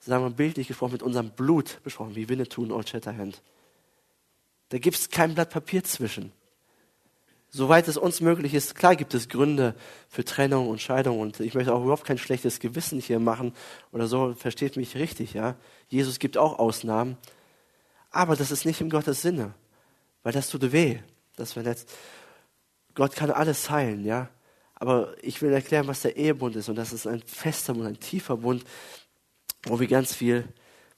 sagen 0.00 0.24
wir 0.24 0.30
bildlich 0.30 0.68
gesprochen, 0.68 0.92
mit 0.92 1.02
unserem 1.02 1.30
Blut 1.30 1.80
besprochen, 1.84 2.16
wie 2.16 2.28
Winnetou 2.28 2.62
und 2.62 2.72
Old 2.72 2.88
Shatterhand. 2.88 3.42
Da 4.70 4.78
gibt 4.78 4.96
es 4.96 5.08
kein 5.08 5.34
Blatt 5.34 5.50
Papier 5.50 5.84
zwischen. 5.84 6.32
Soweit 7.50 7.88
es 7.88 7.96
uns 7.96 8.20
möglich 8.20 8.52
ist, 8.52 8.74
klar 8.74 8.94
gibt 8.94 9.14
es 9.14 9.30
Gründe 9.30 9.74
für 10.10 10.22
Trennung 10.22 10.68
und 10.68 10.82
Scheidung 10.82 11.18
und 11.18 11.40
ich 11.40 11.54
möchte 11.54 11.72
auch 11.72 11.82
überhaupt 11.82 12.04
kein 12.04 12.18
schlechtes 12.18 12.60
Gewissen 12.60 13.00
hier 13.00 13.18
machen 13.18 13.54
oder 13.90 14.06
so, 14.06 14.34
versteht 14.34 14.76
mich 14.76 14.96
richtig, 14.96 15.32
ja. 15.32 15.56
Jesus 15.88 16.18
gibt 16.18 16.36
auch 16.36 16.58
Ausnahmen, 16.58 17.16
aber 18.10 18.36
das 18.36 18.50
ist 18.50 18.66
nicht 18.66 18.82
im 18.82 18.90
Gottes 18.90 19.22
Sinne, 19.22 19.54
weil 20.22 20.34
das 20.34 20.50
tut 20.50 20.72
weh, 20.72 20.98
das 21.36 21.54
verletzt. 21.54 21.90
Gott 22.94 23.14
kann 23.16 23.30
alles 23.30 23.70
heilen, 23.70 24.04
ja. 24.04 24.28
Aber 24.74 25.14
ich 25.22 25.40
will 25.40 25.52
erklären, 25.52 25.86
was 25.86 26.02
der 26.02 26.16
Ehebund 26.16 26.54
ist 26.54 26.68
und 26.68 26.76
das 26.76 26.92
ist 26.92 27.06
ein 27.06 27.22
fester 27.22 27.74
und 27.74 27.86
ein 27.86 27.98
tiefer 27.98 28.36
Bund, 28.36 28.62
wo 29.64 29.80
wir 29.80 29.88
ganz 29.88 30.14
viel, 30.14 30.44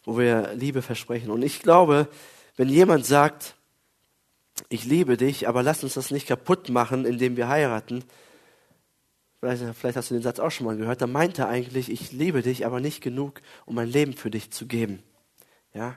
wo 0.03 0.19
wir 0.19 0.53
Liebe 0.55 0.83
versprechen. 0.83 1.31
Und 1.31 1.43
ich 1.43 1.61
glaube, 1.61 2.09
wenn 2.57 2.69
jemand 2.69 3.07
sagt, 3.07 3.55
ich 4.69 4.85
liebe 4.85 5.17
dich, 5.17 5.49
aber 5.49 5.63
lass 5.63 5.83
uns 5.83 5.95
das 5.95 6.11
nicht 6.11 6.27
kaputt 6.27 6.69
machen, 6.69 7.05
indem 7.05 7.37
wir 7.37 7.49
heiraten. 7.49 8.05
Vielleicht, 9.41 9.63
vielleicht 9.75 9.97
hast 9.97 10.11
du 10.11 10.15
den 10.15 10.23
Satz 10.23 10.39
auch 10.39 10.51
schon 10.51 10.67
mal 10.67 10.77
gehört. 10.77 11.01
Da 11.01 11.07
meint 11.07 11.39
er 11.39 11.49
eigentlich, 11.49 11.91
ich 11.91 12.13
liebe 12.13 12.43
dich, 12.43 12.67
aber 12.67 12.81
nicht 12.81 13.01
genug, 13.01 13.41
um 13.65 13.75
mein 13.75 13.89
Leben 13.89 14.13
für 14.13 14.31
dich 14.31 14.51
zu 14.51 14.67
geben. 14.67 15.03
Ja, 15.73 15.97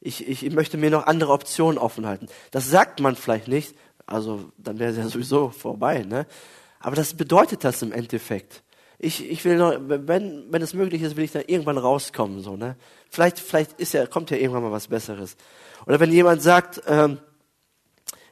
ich, 0.00 0.26
ich, 0.26 0.44
ich 0.44 0.52
möchte 0.52 0.78
mir 0.78 0.90
noch 0.90 1.06
andere 1.06 1.32
Optionen 1.32 1.78
offen 1.78 2.06
halten. 2.06 2.26
Das 2.50 2.68
sagt 2.68 3.00
man 3.00 3.16
vielleicht 3.16 3.48
nicht, 3.48 3.76
also 4.06 4.50
dann 4.58 4.78
wäre 4.78 4.90
es 4.90 4.96
ja 4.96 5.04
sowieso 5.08 5.50
vorbei, 5.50 6.02
ne? 6.02 6.26
Aber 6.80 6.96
das 6.96 7.14
bedeutet 7.14 7.62
das 7.62 7.82
im 7.82 7.92
Endeffekt. 7.92 8.62
Ich, 8.98 9.30
ich 9.30 9.44
will 9.44 9.56
noch, 9.56 9.74
wenn, 9.78 10.46
wenn 10.50 10.62
es 10.62 10.74
möglich 10.74 11.02
ist, 11.02 11.16
will 11.16 11.24
ich 11.24 11.32
da 11.32 11.40
irgendwann 11.46 11.78
rauskommen, 11.78 12.40
so, 12.40 12.56
ne? 12.56 12.76
Vielleicht, 13.08 13.38
vielleicht 13.38 13.78
ist 13.78 13.94
ja, 13.94 14.06
kommt 14.06 14.30
ja 14.30 14.36
irgendwann 14.36 14.62
mal 14.62 14.72
was 14.72 14.88
Besseres. 14.88 15.36
Oder 15.86 16.00
wenn 16.00 16.12
jemand 16.12 16.42
sagt, 16.42 16.82
ähm, 16.86 17.18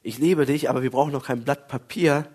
ich 0.09 0.17
liebe 0.17 0.47
dich, 0.47 0.71
aber 0.71 0.83
wir 0.83 0.91
brauchen 0.91 1.13
noch 1.13 1.27
kein 1.27 1.45
Blatt 1.45 1.69
Papier, 1.69 2.27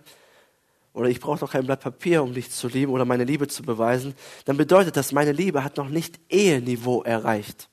oder 0.93 1.09
ich 1.09 1.19
brauche 1.19 1.41
noch 1.43 1.51
kein 1.51 1.65
Blatt 1.65 1.79
Papier, 1.79 2.21
um 2.21 2.35
dich 2.35 2.51
zu 2.51 2.67
lieben 2.67 2.91
oder 2.91 3.03
meine 3.03 3.23
Liebe 3.23 3.47
zu 3.47 3.63
beweisen, 3.63 4.13
dann 4.45 4.57
bedeutet 4.57 4.95
das, 4.95 5.11
meine 5.11 5.31
Liebe 5.31 5.63
hat 5.63 5.77
noch 5.77 5.89
nicht 5.89 6.19
Eheniveau 6.29 7.01
erreicht. 7.01 7.69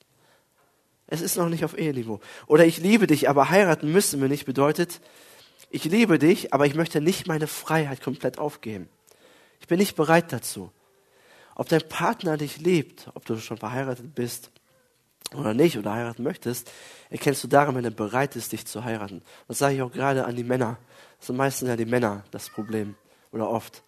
Es 1.06 1.20
ist 1.20 1.36
noch 1.36 1.50
nicht 1.50 1.66
auf 1.66 1.76
Eheniveau. 1.76 2.20
Oder 2.46 2.64
ich 2.64 2.78
liebe 2.78 3.06
dich, 3.06 3.28
aber 3.28 3.50
heiraten 3.50 3.92
müssen 3.92 4.22
wir 4.22 4.28
nicht, 4.28 4.46
bedeutet, 4.46 5.02
ich 5.68 5.84
liebe 5.84 6.18
dich, 6.18 6.54
aber 6.54 6.64
ich 6.64 6.74
möchte 6.74 7.02
nicht 7.02 7.26
meine 7.26 7.46
Freiheit 7.46 8.00
komplett 8.00 8.38
aufgeben. 8.38 8.88
Ich 9.60 9.66
bin 9.66 9.78
nicht 9.78 9.96
bereit 9.96 10.32
dazu. 10.32 10.72
Ob 11.54 11.68
dein 11.68 11.86
Partner 11.86 12.38
dich 12.38 12.56
liebt, 12.56 13.10
ob 13.12 13.26
du 13.26 13.36
schon 13.36 13.58
verheiratet 13.58 14.14
bist 14.14 14.50
oder 15.34 15.54
nicht 15.54 15.78
oder 15.78 15.92
heiraten 15.92 16.22
möchtest, 16.22 16.70
erkennst 17.08 17.44
du 17.44 17.48
daran, 17.48 17.74
wenn 17.74 17.84
er 17.84 17.90
bereit 17.90 18.36
ist, 18.36 18.52
dich 18.52 18.66
zu 18.66 18.84
heiraten. 18.84 19.22
Das 19.48 19.58
sage 19.58 19.76
ich 19.76 19.82
auch 19.82 19.92
gerade 19.92 20.24
an 20.24 20.36
die 20.36 20.44
Männer. 20.44 20.78
Das 21.18 21.28
sind 21.28 21.36
meistens 21.36 21.68
ja 21.68 21.76
die 21.76 21.84
Männer 21.84 22.24
das 22.30 22.50
Problem 22.50 22.94
oder 23.32 23.48
oft. 23.48 23.82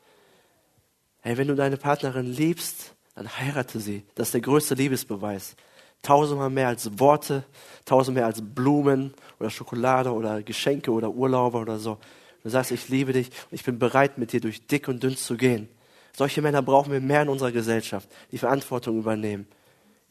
Hey, 1.20 1.36
wenn 1.36 1.48
du 1.48 1.54
deine 1.54 1.76
Partnerin 1.76 2.26
liebst, 2.26 2.94
dann 3.14 3.28
heirate 3.38 3.80
sie. 3.80 4.04
Das 4.14 4.28
ist 4.28 4.34
der 4.34 4.40
größte 4.40 4.74
Liebesbeweis. 4.74 5.56
Tausendmal 6.02 6.50
mehr 6.50 6.68
als 6.68 6.98
Worte, 6.98 7.44
tausendmal 7.84 8.22
mehr 8.22 8.26
als 8.26 8.42
Blumen 8.42 9.14
oder 9.38 9.50
Schokolade 9.50 10.12
oder 10.12 10.42
Geschenke 10.42 10.90
oder 10.90 11.10
Urlaube 11.10 11.58
oder 11.58 11.78
so. 11.78 11.98
Du 12.42 12.48
sagst, 12.48 12.72
ich 12.72 12.88
liebe 12.88 13.12
dich 13.12 13.28
und 13.28 13.52
ich 13.52 13.62
bin 13.62 13.78
bereit, 13.78 14.18
mit 14.18 14.32
dir 14.32 14.40
durch 14.40 14.66
dick 14.66 14.88
und 14.88 15.02
dünn 15.02 15.16
zu 15.16 15.36
gehen. 15.36 15.68
Solche 16.16 16.42
Männer 16.42 16.60
brauchen 16.60 16.92
wir 16.92 17.00
mehr 17.00 17.22
in 17.22 17.28
unserer 17.28 17.52
Gesellschaft, 17.52 18.08
die 18.32 18.38
Verantwortung 18.38 18.98
übernehmen. 18.98 19.46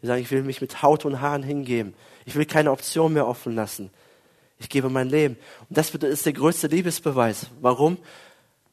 Die 0.02 0.08
sagen, 0.08 0.22
ich 0.22 0.32
will 0.32 0.44
mich 0.44 0.62
mit 0.62 0.82
Haut 0.82 1.06
und 1.06 1.22
Haaren 1.22 1.44
hingeben. 1.44 1.94
Ich 2.26 2.36
will 2.36 2.46
keine 2.46 2.72
Option 2.72 3.14
mehr 3.14 3.28
offen 3.28 3.56
lassen. 3.56 3.92
Ich 4.60 4.70
gebe 4.70 4.90
mein 4.90 5.10
Leben. 5.10 5.38
Und 5.70 5.78
das 5.78 5.90
ist 5.90 6.26
der 6.26 6.34
größte 6.34 6.68
Liebesbeweis. 6.68 7.48
Warum? 7.62 7.98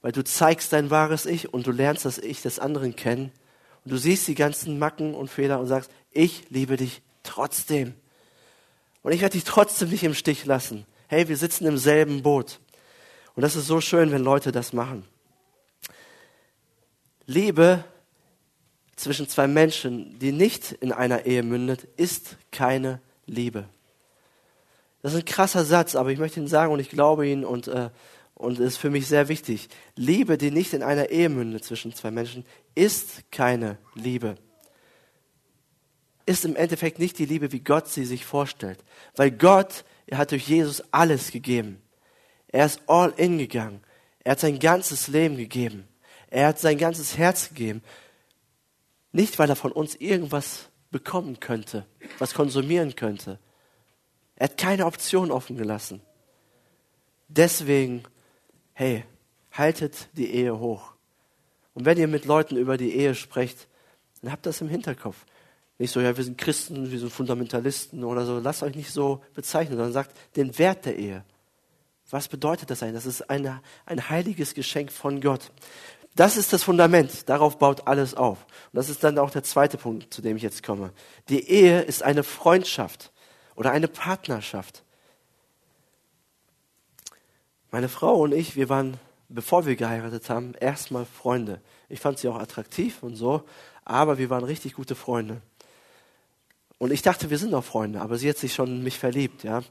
Weil 0.02 0.12
du 0.12 0.22
zeigst 0.22 0.72
dein 0.72 0.90
wahres 0.90 1.26
Ich 1.26 1.52
und 1.52 1.66
du 1.66 1.72
lernst 1.72 2.04
das 2.04 2.18
Ich 2.18 2.42
des 2.42 2.58
anderen 2.58 2.94
kennen. 2.94 3.32
Und 3.84 3.92
du 3.92 3.96
siehst 3.96 4.28
die 4.28 4.34
ganzen 4.34 4.78
Macken 4.78 5.14
und 5.14 5.30
Fehler 5.30 5.60
und 5.60 5.66
sagst, 5.66 5.90
ich 6.12 6.44
liebe 6.50 6.76
dich 6.76 7.02
trotzdem. 7.22 7.94
Und 9.02 9.12
ich 9.12 9.20
werde 9.20 9.32
dich 9.32 9.44
trotzdem 9.44 9.88
nicht 9.90 10.04
im 10.04 10.14
Stich 10.14 10.44
lassen. 10.44 10.86
Hey, 11.08 11.28
wir 11.28 11.36
sitzen 11.36 11.66
im 11.66 11.78
selben 11.78 12.22
Boot. 12.22 12.60
Und 13.34 13.42
das 13.42 13.56
ist 13.56 13.66
so 13.66 13.80
schön, 13.80 14.12
wenn 14.12 14.22
Leute 14.22 14.52
das 14.52 14.72
machen. 14.72 15.04
Liebe 17.24 17.84
zwischen 18.98 19.28
zwei 19.28 19.46
Menschen, 19.46 20.18
die 20.18 20.32
nicht 20.32 20.72
in 20.72 20.92
einer 20.92 21.26
Ehe 21.26 21.42
mündet, 21.42 21.86
ist 21.96 22.36
keine 22.50 23.00
Liebe. 23.26 23.68
Das 25.02 25.12
ist 25.14 25.20
ein 25.20 25.24
krasser 25.24 25.64
Satz, 25.64 25.94
aber 25.94 26.10
ich 26.10 26.18
möchte 26.18 26.40
ihn 26.40 26.48
sagen 26.48 26.72
und 26.72 26.80
ich 26.80 26.90
glaube 26.90 27.28
ihn 27.28 27.44
und 27.44 27.68
äh, 27.68 27.90
und 28.38 28.60
ist 28.60 28.76
für 28.76 28.90
mich 28.90 29.08
sehr 29.08 29.28
wichtig. 29.28 29.68
Liebe, 29.96 30.38
die 30.38 30.52
nicht 30.52 30.72
in 30.72 30.84
einer 30.84 31.10
Ehe 31.10 31.28
mündet 31.28 31.64
zwischen 31.64 31.92
zwei 31.92 32.12
Menschen, 32.12 32.46
ist 32.76 33.30
keine 33.32 33.78
Liebe. 33.94 34.36
Ist 36.24 36.44
im 36.44 36.54
Endeffekt 36.54 37.00
nicht 37.00 37.18
die 37.18 37.26
Liebe, 37.26 37.50
wie 37.50 37.60
Gott 37.60 37.88
sie 37.88 38.04
sich 38.04 38.24
vorstellt. 38.24 38.78
Weil 39.16 39.32
Gott, 39.32 39.84
er 40.06 40.18
hat 40.18 40.30
durch 40.30 40.46
Jesus 40.46 40.82
alles 40.92 41.32
gegeben. 41.32 41.82
Er 42.46 42.66
ist 42.66 42.80
all 42.86 43.12
in 43.16 43.38
gegangen. 43.38 43.80
Er 44.22 44.32
hat 44.32 44.40
sein 44.40 44.60
ganzes 44.60 45.08
Leben 45.08 45.36
gegeben. 45.36 45.88
Er 46.28 46.48
hat 46.48 46.60
sein 46.60 46.78
ganzes 46.78 47.18
Herz 47.18 47.48
gegeben. 47.48 47.82
Nicht, 49.12 49.38
weil 49.38 49.48
er 49.48 49.56
von 49.56 49.72
uns 49.72 49.94
irgendwas 49.96 50.68
bekommen 50.90 51.40
könnte, 51.40 51.86
was 52.18 52.34
konsumieren 52.34 52.94
könnte. 52.96 53.38
Er 54.36 54.44
hat 54.44 54.56
keine 54.56 54.86
Option 54.86 55.30
offen 55.30 55.56
gelassen. 55.56 56.00
Deswegen 57.28 58.04
hey, 58.78 59.02
haltet 59.50 60.08
die 60.12 60.32
Ehe 60.32 60.56
hoch. 60.56 60.92
Und 61.74 61.84
wenn 61.84 61.98
ihr 61.98 62.06
mit 62.06 62.26
Leuten 62.26 62.56
über 62.56 62.76
die 62.76 62.94
Ehe 62.94 63.16
sprecht, 63.16 63.66
dann 64.22 64.30
habt 64.30 64.46
das 64.46 64.60
im 64.60 64.68
Hinterkopf. 64.68 65.26
Nicht 65.78 65.90
so, 65.90 66.00
ja, 66.00 66.16
wir 66.16 66.22
sind 66.22 66.38
Christen, 66.38 66.92
wir 66.92 66.98
sind 67.00 67.12
Fundamentalisten 67.12 68.04
oder 68.04 68.24
so. 68.24 68.38
Lasst 68.38 68.62
euch 68.62 68.76
nicht 68.76 68.92
so 68.92 69.20
bezeichnen, 69.34 69.76
sondern 69.76 69.92
sagt 69.92 70.16
den 70.36 70.56
Wert 70.60 70.86
der 70.86 70.96
Ehe. 70.96 71.24
Was 72.10 72.28
bedeutet 72.28 72.70
das 72.70 72.84
eigentlich? 72.84 72.94
Das 72.94 73.06
ist 73.06 73.28
eine, 73.28 73.62
ein 73.84 74.08
heiliges 74.08 74.54
Geschenk 74.54 74.92
von 74.92 75.20
Gott. 75.20 75.50
Das 76.18 76.36
ist 76.36 76.52
das 76.52 76.64
Fundament. 76.64 77.28
Darauf 77.28 77.58
baut 77.58 77.86
alles 77.86 78.16
auf. 78.16 78.38
Und 78.72 78.76
das 78.76 78.88
ist 78.88 79.04
dann 79.04 79.18
auch 79.18 79.30
der 79.30 79.44
zweite 79.44 79.78
Punkt, 79.78 80.12
zu 80.12 80.20
dem 80.20 80.36
ich 80.36 80.42
jetzt 80.42 80.64
komme. 80.64 80.90
Die 81.28 81.48
Ehe 81.48 81.82
ist 81.82 82.02
eine 82.02 82.24
Freundschaft 82.24 83.12
oder 83.54 83.70
eine 83.70 83.86
Partnerschaft. 83.86 84.82
Meine 87.70 87.88
Frau 87.88 88.16
und 88.16 88.34
ich, 88.34 88.56
wir 88.56 88.68
waren, 88.68 88.96
bevor 89.28 89.64
wir 89.64 89.76
geheiratet 89.76 90.28
haben, 90.28 90.54
erstmal 90.58 91.06
Freunde. 91.06 91.60
Ich 91.88 92.00
fand 92.00 92.18
sie 92.18 92.26
auch 92.26 92.40
attraktiv 92.40 93.04
und 93.04 93.14
so, 93.14 93.44
aber 93.84 94.18
wir 94.18 94.28
waren 94.28 94.42
richtig 94.42 94.74
gute 94.74 94.96
Freunde. 94.96 95.40
Und 96.78 96.92
ich 96.92 97.02
dachte, 97.02 97.30
wir 97.30 97.38
sind 97.38 97.54
auch 97.54 97.62
Freunde, 97.62 98.00
aber 98.00 98.18
sie 98.18 98.28
hat 98.28 98.38
sich 98.38 98.54
schon 98.54 98.66
in 98.66 98.82
mich 98.82 98.98
verliebt, 98.98 99.44
ja. 99.44 99.62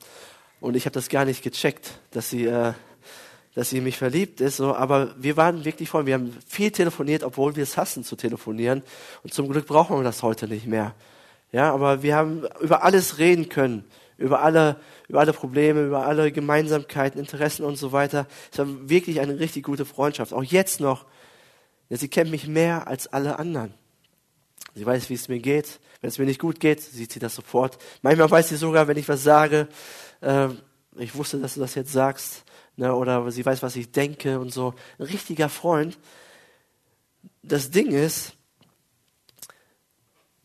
Und 0.61 0.77
ich 0.77 0.85
habe 0.85 0.93
das 0.93 1.09
gar 1.09 1.25
nicht 1.25 1.43
gecheckt, 1.43 1.99
dass 2.11 2.29
sie, 2.29 2.45
äh, 2.45 2.71
dass 3.57 3.71
sie 3.71 3.79
in 3.79 3.85
mich 3.85 3.97
verliebt 3.97 4.39
ist. 4.39 4.57
So. 4.57 4.75
Aber 4.75 5.15
wir 5.17 5.35
waren 5.35 5.65
wirklich 5.65 5.89
voll. 5.89 6.05
Wir 6.05 6.13
haben 6.13 6.31
viel 6.45 6.69
telefoniert, 6.69 7.23
obwohl 7.23 7.55
wir 7.55 7.63
es 7.63 7.75
hassen 7.75 8.03
zu 8.03 8.15
telefonieren. 8.15 8.83
Und 9.23 9.33
zum 9.33 9.49
Glück 9.49 9.65
brauchen 9.65 9.97
wir 9.97 10.03
das 10.03 10.21
heute 10.21 10.47
nicht 10.47 10.67
mehr. 10.67 10.93
Ja, 11.51 11.73
aber 11.73 12.03
wir 12.03 12.15
haben 12.15 12.45
über 12.61 12.83
alles 12.83 13.17
reden 13.17 13.49
können. 13.49 13.83
Über 14.19 14.43
alle, 14.43 14.75
über 15.07 15.21
alle 15.21 15.33
Probleme, 15.33 15.87
über 15.87 16.05
alle 16.05 16.31
Gemeinsamkeiten, 16.31 17.19
Interessen 17.19 17.65
und 17.65 17.77
so 17.77 17.91
weiter. 17.91 18.27
Es 18.51 18.59
war 18.59 18.67
wirklich 18.87 19.21
eine 19.21 19.39
richtig 19.39 19.63
gute 19.63 19.85
Freundschaft. 19.85 20.33
Auch 20.33 20.43
jetzt 20.43 20.79
noch. 20.79 21.07
Ja, 21.89 21.97
sie 21.97 22.09
kennt 22.09 22.29
mich 22.29 22.47
mehr 22.47 22.87
als 22.87 23.07
alle 23.07 23.39
anderen. 23.39 23.73
Sie 24.75 24.85
weiß, 24.85 25.09
wie 25.09 25.15
es 25.15 25.29
mir 25.29 25.39
geht. 25.39 25.79
Wenn 26.01 26.09
es 26.09 26.19
mir 26.19 26.25
nicht 26.25 26.39
gut 26.39 26.59
geht, 26.59 26.81
sieht 26.81 27.11
sie 27.11 27.19
das 27.19 27.33
sofort. 27.33 27.79
Manchmal 28.03 28.29
weiß 28.29 28.49
sie 28.49 28.55
sogar, 28.55 28.87
wenn 28.87 28.97
ich 28.97 29.09
was 29.09 29.23
sage, 29.23 29.67
äh, 30.21 30.49
ich 30.99 31.15
wusste, 31.15 31.39
dass 31.39 31.55
du 31.55 31.59
das 31.59 31.73
jetzt 31.73 31.91
sagst, 31.91 32.43
ne, 32.77 32.95
oder 32.95 33.29
sie 33.31 33.45
weiß, 33.45 33.61
was 33.61 33.75
ich 33.75 33.91
denke 33.91 34.39
und 34.39 34.53
so. 34.53 34.73
Ein 34.97 35.05
richtiger 35.05 35.49
Freund. 35.49 35.97
Das 37.43 37.69
Ding 37.71 37.91
ist, 37.91 38.33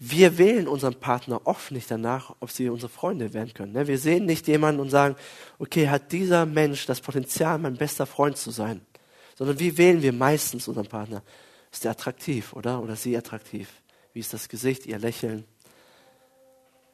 wir 0.04 0.36
wählen 0.36 0.66
unseren 0.66 0.96
Partner 0.96 1.42
oft 1.44 1.70
nicht 1.70 1.88
danach, 1.88 2.34
ob 2.40 2.50
sie 2.50 2.68
unsere 2.68 2.90
Freunde 2.90 3.32
werden 3.34 3.54
können. 3.54 3.72
Ne? 3.72 3.86
Wir 3.86 3.98
sehen 3.98 4.26
nicht 4.26 4.48
jemanden 4.48 4.80
und 4.80 4.90
sagen, 4.90 5.14
okay, 5.60 5.88
hat 5.88 6.10
dieser 6.10 6.44
Mensch 6.44 6.86
das 6.86 7.00
Potenzial, 7.00 7.58
mein 7.58 7.76
bester 7.76 8.04
Freund 8.04 8.36
zu 8.36 8.50
sein? 8.50 8.80
Sondern 9.36 9.60
wie 9.60 9.78
wählen 9.78 10.02
wir 10.02 10.12
meistens 10.12 10.66
unseren 10.66 10.88
Partner? 10.88 11.22
Ist 11.70 11.84
der 11.84 11.92
attraktiv, 11.92 12.52
oder? 12.52 12.82
Oder 12.82 12.96
sie 12.96 13.16
attraktiv? 13.16 13.68
Wie 14.12 14.18
ist 14.18 14.32
das 14.32 14.48
Gesicht, 14.48 14.86
ihr 14.86 14.98
Lächeln? 14.98 15.44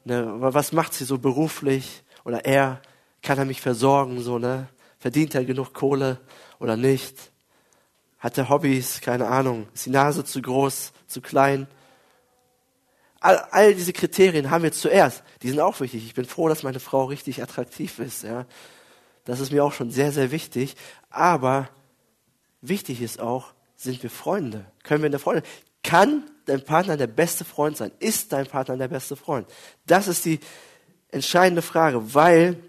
Ne, 0.05 0.27
was 0.39 0.73
macht 0.73 0.93
sie 0.93 1.05
so 1.05 1.17
beruflich? 1.17 2.03
Oder 2.25 2.45
er, 2.45 2.83
kann 3.23 3.39
er 3.39 3.47
mich 3.47 3.63
versorgen, 3.63 4.21
so, 4.21 4.39
ne? 4.39 4.69
Verdient 4.99 5.35
er 5.35 5.45
genug 5.45 5.73
Kohle 5.75 6.21
oder 6.59 6.77
nicht? 6.77 7.31
Hat 8.19 8.37
er 8.37 8.49
Hobbys? 8.49 9.01
Keine 9.01 9.29
Ahnung. 9.29 9.69
Ist 9.75 9.87
die 9.87 9.91
Nase 9.91 10.25
zu 10.25 10.43
groß, 10.43 10.93
zu 11.07 11.21
klein? 11.21 11.69
All, 13.21 13.37
all 13.51 13.75
diese 13.75 13.93
Kriterien 13.93 14.51
haben 14.51 14.63
wir 14.63 14.73
zuerst. 14.73 15.23
Die 15.43 15.49
sind 15.49 15.61
auch 15.61 15.81
wichtig. 15.81 16.05
Ich 16.05 16.15
bin 16.15 16.25
froh, 16.25 16.49
dass 16.49 16.63
meine 16.63 16.81
Frau 16.81 17.05
richtig 17.05 17.43
attraktiv 17.43 17.99
ist, 17.99 18.23
ja. 18.23 18.47
Das 19.25 19.41
ist 19.41 19.53
mir 19.53 19.65
auch 19.65 19.73
schon 19.73 19.91
sehr, 19.91 20.11
sehr 20.13 20.31
wichtig. 20.31 20.75
Aber 21.11 21.69
wichtig 22.61 23.03
ist 23.03 23.21
auch, 23.21 23.53
sind 23.77 24.03
wir 24.03 24.11
Freunde? 24.11 24.65
Können 24.83 25.03
wir 25.03 25.07
in 25.07 25.13
der 25.13 25.21
Freunde? 25.21 25.43
Kann 25.83 26.31
dein 26.47 26.65
Partner 26.65 26.97
der 26.97 27.07
beste 27.07 27.45
Freund 27.45 27.77
sein? 27.77 27.93
Ist 27.99 28.33
dein 28.33 28.47
Partner 28.47 28.77
der 28.77 28.89
beste 28.89 29.17
Freund? 29.17 29.47
Das 29.87 30.09
ist 30.09 30.25
die 30.25 30.41
entscheidende 31.11 31.63
Frage, 31.63 32.15
weil 32.15 32.63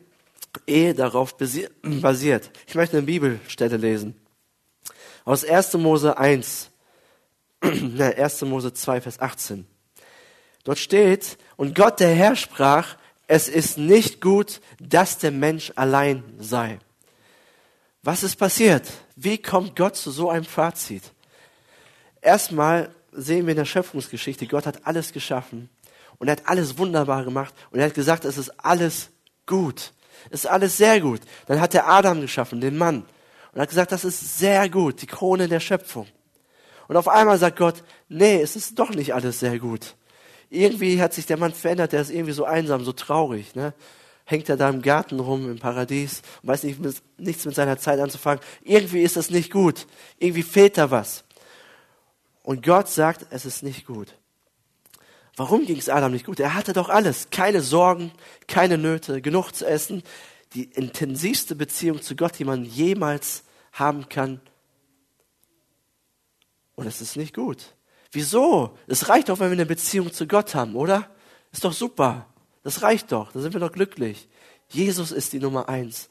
Ehe 0.67 0.93
darauf 0.93 1.35
basiert. 1.37 2.51
Ich 2.67 2.75
möchte 2.75 2.97
eine 2.97 3.05
Bibelstelle 3.05 3.77
lesen. 3.77 4.15
Aus 5.25 5.45
1. 5.45 5.73
Mose 5.75 6.17
1, 6.17 6.71
1. 7.61 8.41
Mose 8.43 8.73
2, 8.73 9.01
Vers 9.01 9.19
18. 9.19 9.67
Dort 10.63 10.79
steht, 10.79 11.37
und 11.55 11.75
Gott 11.75 11.99
der 11.99 12.13
Herr 12.13 12.35
sprach, 12.35 12.95
es 13.27 13.47
ist 13.47 13.77
nicht 13.77 14.21
gut, 14.21 14.59
dass 14.79 15.17
der 15.17 15.31
Mensch 15.31 15.71
allein 15.75 16.23
sei. 16.39 16.79
Was 18.01 18.23
ist 18.23 18.37
passiert? 18.37 18.87
Wie 19.15 19.37
kommt 19.37 19.75
Gott 19.75 19.95
zu 19.95 20.09
so 20.09 20.29
einem 20.29 20.45
Fazit? 20.45 21.03
Erstmal 22.21 22.93
sehen 23.11 23.45
wir 23.45 23.51
in 23.51 23.57
der 23.57 23.65
Schöpfungsgeschichte, 23.65 24.47
Gott 24.47 24.65
hat 24.65 24.85
alles 24.85 25.13
geschaffen 25.13 25.69
und 26.17 26.27
er 26.27 26.33
hat 26.33 26.47
alles 26.47 26.77
wunderbar 26.77 27.23
gemacht 27.23 27.53
und 27.71 27.79
er 27.79 27.85
hat 27.85 27.93
gesagt, 27.93 28.25
es 28.25 28.37
ist 28.37 28.49
alles 28.63 29.09
gut. 29.45 29.93
Ist 30.29 30.47
alles 30.47 30.77
sehr 30.77 31.01
gut. 31.01 31.21
Dann 31.47 31.61
hat 31.61 31.73
er 31.73 31.87
Adam 31.87 32.21
geschaffen, 32.21 32.61
den 32.61 32.77
Mann. 32.77 33.05
Und 33.53 33.61
hat 33.61 33.69
gesagt, 33.69 33.91
das 33.91 34.05
ist 34.05 34.37
sehr 34.37 34.69
gut, 34.69 35.01
die 35.01 35.07
Krone 35.07 35.47
der 35.47 35.59
Schöpfung. 35.59 36.07
Und 36.87 36.97
auf 36.97 37.07
einmal 37.07 37.37
sagt 37.37 37.57
Gott, 37.57 37.83
nee, 38.07 38.41
es 38.41 38.55
ist 38.55 38.77
doch 38.79 38.89
nicht 38.89 39.13
alles 39.13 39.39
sehr 39.39 39.59
gut. 39.59 39.95
Irgendwie 40.49 41.01
hat 41.01 41.13
sich 41.13 41.25
der 41.25 41.37
Mann 41.37 41.53
verändert, 41.53 41.93
der 41.93 42.01
ist 42.01 42.09
irgendwie 42.09 42.33
so 42.33 42.45
einsam, 42.45 42.83
so 42.83 42.91
traurig. 42.91 43.55
Ne? 43.55 43.73
Hängt 44.25 44.49
er 44.49 44.57
da 44.57 44.69
im 44.69 44.81
Garten 44.81 45.19
rum, 45.19 45.49
im 45.49 45.59
Paradies, 45.59 46.21
und 46.41 46.49
weiß 46.49 46.63
nicht, 46.63 46.79
nichts 47.17 47.45
mit 47.45 47.55
seiner 47.55 47.77
Zeit 47.77 47.99
anzufangen. 47.99 48.43
Irgendwie 48.63 49.03
ist 49.03 49.17
das 49.17 49.29
nicht 49.29 49.51
gut. 49.51 49.87
Irgendwie 50.17 50.43
fehlt 50.43 50.77
da 50.77 50.89
was. 50.89 51.23
Und 52.41 52.63
Gott 52.63 52.89
sagt, 52.89 53.27
es 53.29 53.45
ist 53.45 53.61
nicht 53.61 53.85
gut. 53.85 54.15
Warum 55.39 55.65
ging 55.65 55.77
es 55.77 55.87
Adam 55.87 56.11
nicht 56.11 56.25
gut? 56.25 56.41
Er 56.41 56.53
hatte 56.53 56.73
doch 56.73 56.89
alles. 56.89 57.29
Keine 57.29 57.61
Sorgen, 57.61 58.11
keine 58.49 58.77
Nöte, 58.77 59.21
genug 59.21 59.53
zu 59.53 59.65
essen. 59.65 60.03
Die 60.53 60.65
intensivste 60.65 61.55
Beziehung 61.55 62.01
zu 62.01 62.17
Gott, 62.17 62.37
die 62.39 62.43
man 62.43 62.65
jemals 62.65 63.43
haben 63.71 64.09
kann. 64.09 64.41
Und 66.75 66.87
es 66.87 66.99
ist 66.99 67.15
nicht 67.15 67.33
gut. 67.33 67.73
Wieso? 68.11 68.77
Es 68.87 69.07
reicht 69.07 69.29
doch, 69.29 69.39
wenn 69.39 69.49
wir 69.49 69.53
eine 69.53 69.65
Beziehung 69.65 70.11
zu 70.11 70.27
Gott 70.27 70.55
haben, 70.55 70.75
oder? 70.75 71.09
Ist 71.53 71.63
doch 71.63 71.71
super. 71.71 72.25
Das 72.63 72.81
reicht 72.81 73.13
doch. 73.13 73.31
Da 73.31 73.39
sind 73.39 73.53
wir 73.53 73.61
doch 73.61 73.71
glücklich. 73.71 74.27
Jesus 74.67 75.13
ist 75.13 75.31
die 75.31 75.39
Nummer 75.39 75.69
eins. 75.69 76.09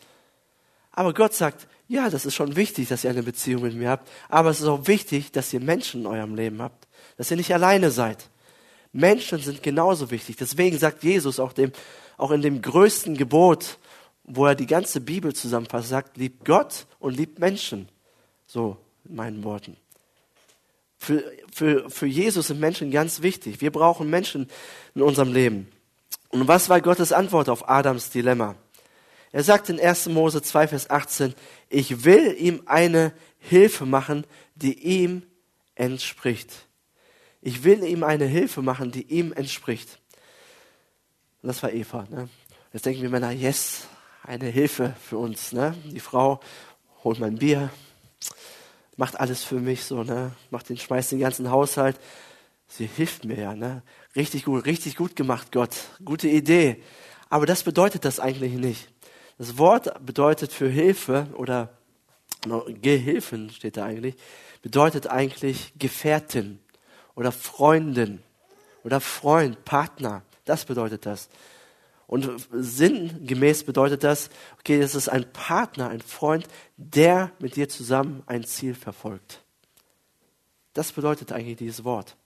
Aber 0.91 1.13
Gott 1.13 1.35
sagt, 1.35 1.69
ja, 1.87 2.09
das 2.09 2.25
ist 2.25 2.35
schon 2.35 2.57
wichtig, 2.57 2.89
dass 2.89 3.05
ihr 3.05 3.11
eine 3.11 3.25
Beziehung 3.25 3.61
mit 3.61 3.75
mir 3.75 3.91
habt. 3.91 4.09
Aber 4.31 4.49
es 4.49 4.61
ist 4.61 4.69
auch 4.69 4.87
wichtig, 4.87 5.33
dass 5.33 5.53
ihr 5.53 5.61
Menschen 5.61 6.01
in 6.01 6.07
eurem 6.07 6.35
Leben 6.35 6.63
habt. 6.63 6.89
Dass 7.19 7.31
ihr 7.31 7.37
nicht 7.37 7.53
alleine 7.53 7.91
seid. 7.91 8.31
Menschen 8.93 9.41
sind 9.41 9.63
genauso 9.63 10.11
wichtig. 10.11 10.37
Deswegen 10.37 10.79
sagt 10.79 11.03
Jesus 11.05 11.39
auch, 11.41 11.53
dem, 11.53 11.73
auch 12.17 12.31
in 12.31 12.43
dem 12.43 12.63
größten 12.63 13.17
Gebot, 13.17 13.79
wo 14.25 14.47
er 14.47 14.55
die 14.55 14.67
ganze 14.67 15.01
Bibel 15.01 15.35
zusammenfasst, 15.35 15.89
sagt, 15.89 16.17
liebt 16.17 16.45
Gott 16.45 16.87
und 16.99 17.17
liebt 17.17 17.39
Menschen. 17.39 17.89
So, 18.47 18.77
in 19.05 19.17
meinen 19.17 19.45
Worten. 19.45 19.77
Für, 20.99 21.23
für, 21.53 21.89
für 21.91 22.07
Jesus 22.07 22.49
sind 22.49 22.61
Menschen 22.61 22.91
ganz 22.91 23.23
wichtig. 23.23 23.61
Wir 23.61 23.71
brauchen 23.71 24.11
Menschen 24.11 24.49
in 24.95 25.03
unserem 25.03 25.33
Leben. 25.33 25.69
Und 26.31 26.49
was 26.49 26.69
war 26.69 26.81
Gottes 26.81 27.13
Antwort 27.13 27.49
auf 27.49 27.69
Adams 27.69 28.11
Dilemma? 28.11 28.57
Er 29.33 29.45
sagt 29.45 29.69
in 29.69 29.79
1. 29.79 30.09
Mose 30.09 30.43
2, 30.43 30.69
Vers 30.69 30.91
18, 30.91 31.35
ich 31.69 32.05
will 32.05 32.35
ihm 32.39 32.63
eine 32.67 33.13
Hilfe 33.39 33.87
machen, 33.87 34.25
die 34.55 34.79
ihm 34.79 35.23
entspricht. 35.75 36.67
Ich 37.41 37.65
will 37.65 37.85
ihm 37.85 38.03
eine 38.03 38.27
Hilfe 38.27 38.63
machen, 38.63 38.91
die 38.91 39.03
ihm 39.03 39.33
entspricht. 39.33 39.99
Und 41.43 41.49
das 41.49 41.63
war 41.63 41.73
Eva. 41.73 42.07
Ne? 42.11 42.29
Jetzt 42.73 42.87
denken 42.87 43.03
wir 43.03 43.11
Männer, 43.11 43.31
yes, 43.31 43.87
eine 44.23 44.47
Hilfe 44.47 44.95
für 45.01 45.19
uns. 45.19 45.53
Ne? 45.53 45.75
Die 45.85 46.01
Frau 46.01 46.41
holt 47.05 47.21
mein 47.21 47.37
Bier, 47.37 47.71
macht 48.97 49.19
alles 49.21 49.45
für 49.45 49.61
mich, 49.61 49.85
so, 49.85 50.03
ne? 50.03 50.33
macht 50.51 50.69
den, 50.69 50.77
schmeißt 50.77 51.13
den 51.13 51.21
ganzen 51.21 51.51
Haushalt. 51.51 51.99
Sie 52.67 52.87
hilft 52.87 53.25
mir 53.25 53.39
ja, 53.39 53.55
ne? 53.55 53.83
Richtig 54.15 54.45
gut, 54.45 54.67
richtig 54.67 54.97
gut 54.97 55.17
gemacht, 55.17 55.53
Gott. 55.53 55.75
Gute 56.05 56.29
Idee. 56.29 56.83
Aber 57.31 57.47
das 57.47 57.63
bedeutet 57.63 58.05
das 58.05 58.21
eigentlich 58.21 58.53
nicht. 58.53 58.89
Das 59.39 59.57
Wort 59.57 60.05
bedeutet 60.05 60.53
für 60.53 60.69
Hilfe 60.69 61.29
oder 61.35 61.71
Gehilfen 62.83 63.51
steht 63.51 63.77
da 63.77 63.85
eigentlich, 63.87 64.17
bedeutet 64.61 65.07
eigentlich 65.07 65.73
Gefährtin 65.79 66.61
oder 67.19 67.33
Freundin 67.33 68.23
oder 68.85 69.01
Freund, 69.01 69.65
Partner. 69.65 70.23
Das 70.45 70.65
bedeutet 70.65 71.05
das. 71.05 71.29
Und 72.07 72.47
sinngemäß 72.53 73.65
bedeutet 73.65 74.05
das, 74.05 74.31
okay, 74.61 74.81
das 74.81 74.95
ist 74.95 75.09
ein 75.09 75.31
Partner, 75.33 75.89
ein 75.89 76.01
Freund, 76.01 76.47
der 76.77 77.33
mit 77.41 77.57
dir 77.57 77.69
zusammen 77.69 78.23
ein 78.27 78.45
Ziel 78.45 78.75
verfolgt. 78.75 79.43
Das 80.75 80.93
bedeutet 80.93 81.33
eigentlich 81.33 81.57
dieses 81.57 81.83
Wort. 81.83 82.17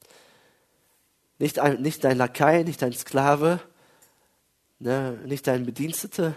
Nicht, 1.39 1.59
ein, 1.59 1.81
nicht 1.81 2.05
dein 2.05 2.19
Lakai, 2.19 2.63
nicht 2.63 2.83
dein 2.83 2.93
Sklave, 2.93 3.61
ne, 4.79 5.19
nicht 5.25 5.47
dein 5.47 5.65
Bedienstete, 5.65 6.35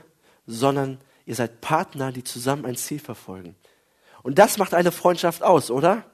sondern 0.48 0.98
ihr 1.26 1.36
seid 1.36 1.60
Partner, 1.60 2.14
die 2.14 2.24
zusammen 2.24 2.66
ein 2.66 2.78
Ziel 2.78 3.00
verfolgen. 3.00 3.56
Und 4.24 4.40
das 4.40 4.58
macht 4.58 4.74
eine 4.74 4.94
Freundschaft 4.94 5.44
aus, 5.44 5.70
oder? 5.70 6.06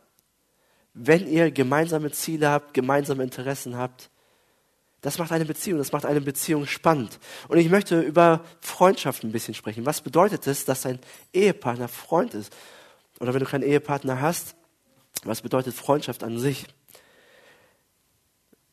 Wenn 0.93 1.27
ihr 1.27 1.51
gemeinsame 1.51 2.11
Ziele 2.11 2.49
habt, 2.49 2.73
gemeinsame 2.73 3.23
Interessen 3.23 3.77
habt. 3.77 4.09
Das 5.01 5.17
macht 5.17 5.31
eine 5.31 5.45
Beziehung, 5.45 5.79
das 5.79 5.91
macht 5.91 6.05
eine 6.05 6.21
Beziehung 6.21 6.67
spannend. 6.67 7.19
Und 7.47 7.57
ich 7.57 7.69
möchte 7.69 8.01
über 8.01 8.45
Freundschaft 8.59 9.23
ein 9.23 9.31
bisschen 9.31 9.55
sprechen. 9.55 9.85
Was 9.85 10.01
bedeutet 10.01 10.45
es, 10.45 10.65
dass 10.65 10.81
dein 10.81 10.99
Ehepartner 11.33 11.87
Freund 11.87 12.35
ist? 12.35 12.53
Oder 13.19 13.33
wenn 13.33 13.39
du 13.39 13.47
keinen 13.47 13.63
Ehepartner 13.63 14.21
hast, 14.21 14.55
was 15.23 15.41
bedeutet 15.41 15.73
Freundschaft 15.73 16.23
an 16.23 16.37
sich? 16.37 16.67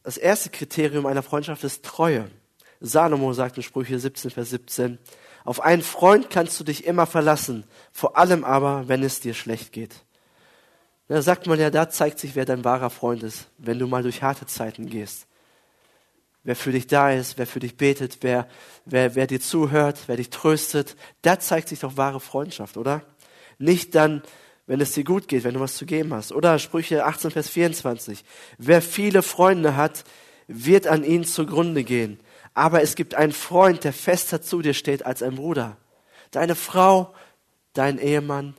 Das 0.03 0.17
erste 0.17 0.51
Kriterium 0.51 1.07
einer 1.07 1.23
Freundschaft 1.23 1.65
ist 1.65 1.85
Treue. 1.85 2.31
Salomo 2.81 3.33
sagt 3.33 3.57
in 3.57 3.63
Sprüche 3.63 3.99
17, 3.99 4.31
Vers 4.31 4.51
17, 4.51 4.99
auf 5.45 5.61
einen 5.63 5.83
Freund 5.83 6.31
kannst 6.31 6.61
du 6.61 6.65
dich 6.65 6.85
immer 6.85 7.07
verlassen, 7.07 7.65
vor 7.91 8.17
allem 8.17 8.45
aber, 8.45 8.89
wenn 8.89 9.03
es 9.03 9.21
dir 9.21 9.35
schlecht 9.35 9.73
geht. 9.73 10.05
Da 11.09 11.23
sagt 11.23 11.47
man 11.47 11.59
ja, 11.59 11.71
da 11.71 11.89
zeigt 11.89 12.19
sich, 12.19 12.37
wer 12.37 12.45
dein 12.45 12.65
wahrer 12.65 12.91
Freund 12.91 13.23
ist, 13.23 13.49
wenn 13.57 13.79
du 13.79 13.87
mal 13.87 14.03
durch 14.03 14.23
harte 14.23 14.47
Zeiten 14.47 14.87
gehst. 14.89 15.27
wer 16.45 16.57
für 16.57 16.73
dich 16.73 16.87
da 16.87 17.11
ist, 17.11 17.37
wer 17.37 17.47
für 17.47 17.61
dich 17.61 17.77
betet, 17.77 18.19
wer, 18.21 18.49
wer, 18.87 19.15
wer 19.15 19.27
dir 19.27 19.41
zuhört, 19.41 20.01
wer 20.07 20.17
dich 20.17 20.31
tröstet. 20.31 20.97
Da 21.21 21.39
zeigt 21.39 21.69
sich 21.69 21.81
doch 21.81 21.97
wahre 21.97 22.21
Freundschaft, 22.21 22.77
oder? 22.77 23.03
Nicht 23.59 23.95
dann, 23.95 24.23
wenn 24.67 24.81
es 24.81 24.93
dir 24.93 25.05
gut 25.05 25.29
geht, 25.29 25.45
wenn 25.45 25.55
du 25.55 25.61
was 25.61 25.77
zu 25.77 25.85
geben 25.85 26.15
hast. 26.15 26.33
Oder 26.33 26.59
Sprüche 26.59 27.05
18, 27.05 27.33
Vers 27.33 27.49
24. 27.49 28.25
Wer 28.57 28.81
viele 28.81 29.23
Freunde 29.23 29.77
hat, 29.77 30.05
wird 30.47 30.87
an 30.87 31.05
ihnen 31.05 31.25
zugrunde 31.25 31.85
gehen. 31.85 32.21
Aber 32.55 32.83
es 32.83 32.95
gibt 32.95 33.15
einen 33.15 33.33
Freund, 33.33 33.85
der 33.85 33.93
fester 33.93 34.41
zu 34.41 34.63
dir 34.63 34.75
steht 34.75 35.05
als 35.05 35.23
ein 35.23 35.37
Bruder. 35.37 35.77
Deine 36.31 36.55
Frau, 36.55 37.15
dein 37.73 37.99
Ehemann 37.99 38.55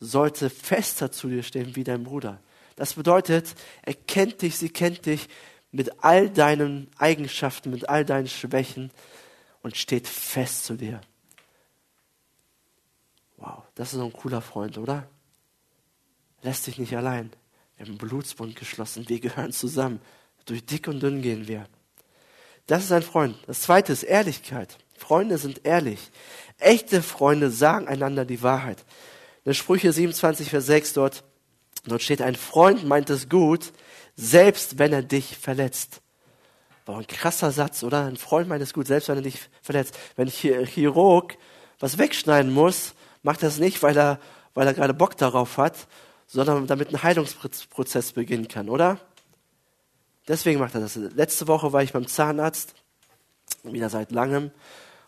sollte 0.00 0.50
fester 0.50 1.10
zu 1.10 1.28
dir 1.28 1.42
stehen 1.42 1.76
wie 1.76 1.84
dein 1.84 2.04
Bruder. 2.04 2.40
Das 2.76 2.94
bedeutet, 2.94 3.54
er 3.82 3.94
kennt 3.94 4.42
dich, 4.42 4.56
sie 4.56 4.68
kennt 4.68 5.06
dich 5.06 5.28
mit 5.72 6.04
all 6.04 6.30
deinen 6.30 6.90
Eigenschaften, 6.98 7.70
mit 7.70 7.88
all 7.88 8.04
deinen 8.04 8.28
Schwächen 8.28 8.90
und 9.62 9.76
steht 9.76 10.06
fest 10.06 10.64
zu 10.64 10.74
dir. 10.74 11.00
Wow, 13.36 13.62
das 13.74 13.92
ist 13.92 13.98
so 13.98 14.04
ein 14.04 14.12
cooler 14.12 14.40
Freund, 14.40 14.78
oder? 14.78 15.08
Lässt 16.42 16.66
dich 16.66 16.78
nicht 16.78 16.96
allein. 16.96 17.32
Wir 17.76 17.86
haben 17.86 17.98
Blutsbund 17.98 18.56
geschlossen, 18.56 19.08
wir 19.08 19.20
gehören 19.20 19.52
zusammen. 19.52 20.00
Durch 20.46 20.64
dick 20.64 20.88
und 20.88 21.00
dünn 21.00 21.22
gehen 21.22 21.48
wir. 21.48 21.66
Das 22.66 22.84
ist 22.84 22.92
ein 22.92 23.02
Freund. 23.02 23.36
Das 23.46 23.62
zweite 23.62 23.92
ist 23.92 24.02
Ehrlichkeit. 24.02 24.78
Freunde 24.96 25.38
sind 25.38 25.64
ehrlich. 25.64 26.10
Echte 26.58 27.02
Freunde 27.02 27.50
sagen 27.50 27.88
einander 27.88 28.24
die 28.24 28.42
Wahrheit. 28.42 28.84
In 29.46 29.54
Sprüche 29.54 29.92
27, 29.92 30.50
Vers 30.50 30.66
6 30.66 30.92
dort, 30.94 31.24
dort 31.86 32.02
steht, 32.02 32.20
ein 32.20 32.34
Freund 32.34 32.84
meint 32.84 33.08
es 33.10 33.28
gut, 33.28 33.72
selbst 34.16 34.80
wenn 34.80 34.92
er 34.92 35.02
dich 35.02 35.38
verletzt. 35.38 36.02
War 36.84 36.98
ein 36.98 37.06
krasser 37.06 37.52
Satz, 37.52 37.84
oder? 37.84 38.06
Ein 38.06 38.16
Freund 38.16 38.48
meint 38.48 38.62
es 38.62 38.74
gut, 38.74 38.88
selbst 38.88 39.08
wenn 39.08 39.18
er 39.18 39.22
dich 39.22 39.38
verletzt. 39.62 39.96
Wenn 40.16 40.28
ein 40.28 40.66
Chirurg 40.66 41.38
was 41.78 41.96
wegschneiden 41.96 42.52
muss, 42.52 42.94
macht 43.22 43.44
es 43.44 43.58
nicht, 43.58 43.84
weil 43.84 43.96
er, 43.96 44.18
weil 44.54 44.66
er 44.66 44.74
gerade 44.74 44.94
Bock 44.94 45.16
darauf 45.16 45.58
hat, 45.58 45.86
sondern 46.26 46.66
damit 46.66 46.92
ein 46.92 47.04
Heilungsprozess 47.04 48.12
beginnen 48.12 48.48
kann, 48.48 48.68
oder? 48.68 48.98
Deswegen 50.26 50.58
macht 50.58 50.74
er 50.74 50.80
das. 50.80 50.96
Letzte 50.96 51.46
Woche 51.46 51.72
war 51.72 51.84
ich 51.84 51.92
beim 51.92 52.08
Zahnarzt, 52.08 52.74
wieder 53.62 53.90
seit 53.90 54.10
langem, 54.10 54.50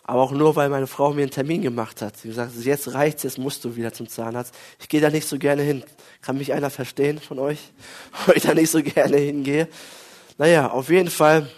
aber 0.08 0.22
auch 0.22 0.32
nur, 0.32 0.56
weil 0.56 0.70
meine 0.70 0.86
Frau 0.86 1.12
mir 1.12 1.22
einen 1.22 1.30
Termin 1.30 1.62
gemacht 1.62 2.00
hat. 2.00 2.16
Sie 2.16 2.28
gesagt, 2.28 2.52
jetzt 2.56 2.94
reicht's, 2.94 3.24
jetzt 3.24 3.38
musst 3.38 3.64
du 3.64 3.76
wieder 3.76 3.92
zum 3.92 4.08
Zahnarzt. 4.08 4.54
Ich 4.80 4.88
gehe 4.88 5.00
da 5.00 5.10
nicht 5.10 5.28
so 5.28 5.38
gerne 5.38 5.62
hin. 5.62 5.84
Kann 6.22 6.38
mich 6.38 6.52
einer 6.52 6.70
verstehen 6.70 7.18
von 7.18 7.38
euch, 7.38 7.58
wo 8.26 8.32
ich 8.32 8.42
da 8.42 8.54
nicht 8.54 8.70
so 8.70 8.82
gerne 8.82 9.18
hingehe? 9.18 9.68
Naja, 10.38 10.70
auf 10.70 10.88
jeden 10.88 11.10
Fall 11.10 11.50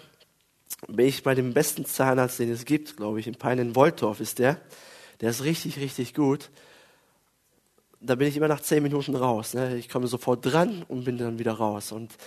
bin 0.87 1.07
ich 1.07 1.23
bei 1.23 1.33
dem 1.33 1.53
besten 1.53 1.85
Zahnarzt, 1.85 2.39
den 2.39 2.51
es 2.51 2.65
gibt, 2.65 2.97
glaube 2.97 3.19
ich, 3.19 3.27
in 3.27 3.35
Pein 3.35 3.57
in 3.57 3.75
Woltorf 3.75 4.19
ist 4.19 4.39
der. 4.39 4.59
Der 5.21 5.29
ist 5.29 5.43
richtig, 5.43 5.79
richtig 5.79 6.13
gut. 6.13 6.49
Da 8.01 8.15
bin 8.15 8.27
ich 8.27 8.35
immer 8.35 8.47
nach 8.47 8.61
zehn 8.61 8.83
Minuten 8.83 9.15
raus. 9.15 9.53
Ne? 9.53 9.77
Ich 9.77 9.87
komme 9.87 10.07
sofort 10.07 10.45
dran 10.45 10.83
und 10.87 11.05
bin 11.05 11.17
dann 11.17 11.39
wieder 11.39 11.53
raus. 11.53 11.91
Und 11.91 12.17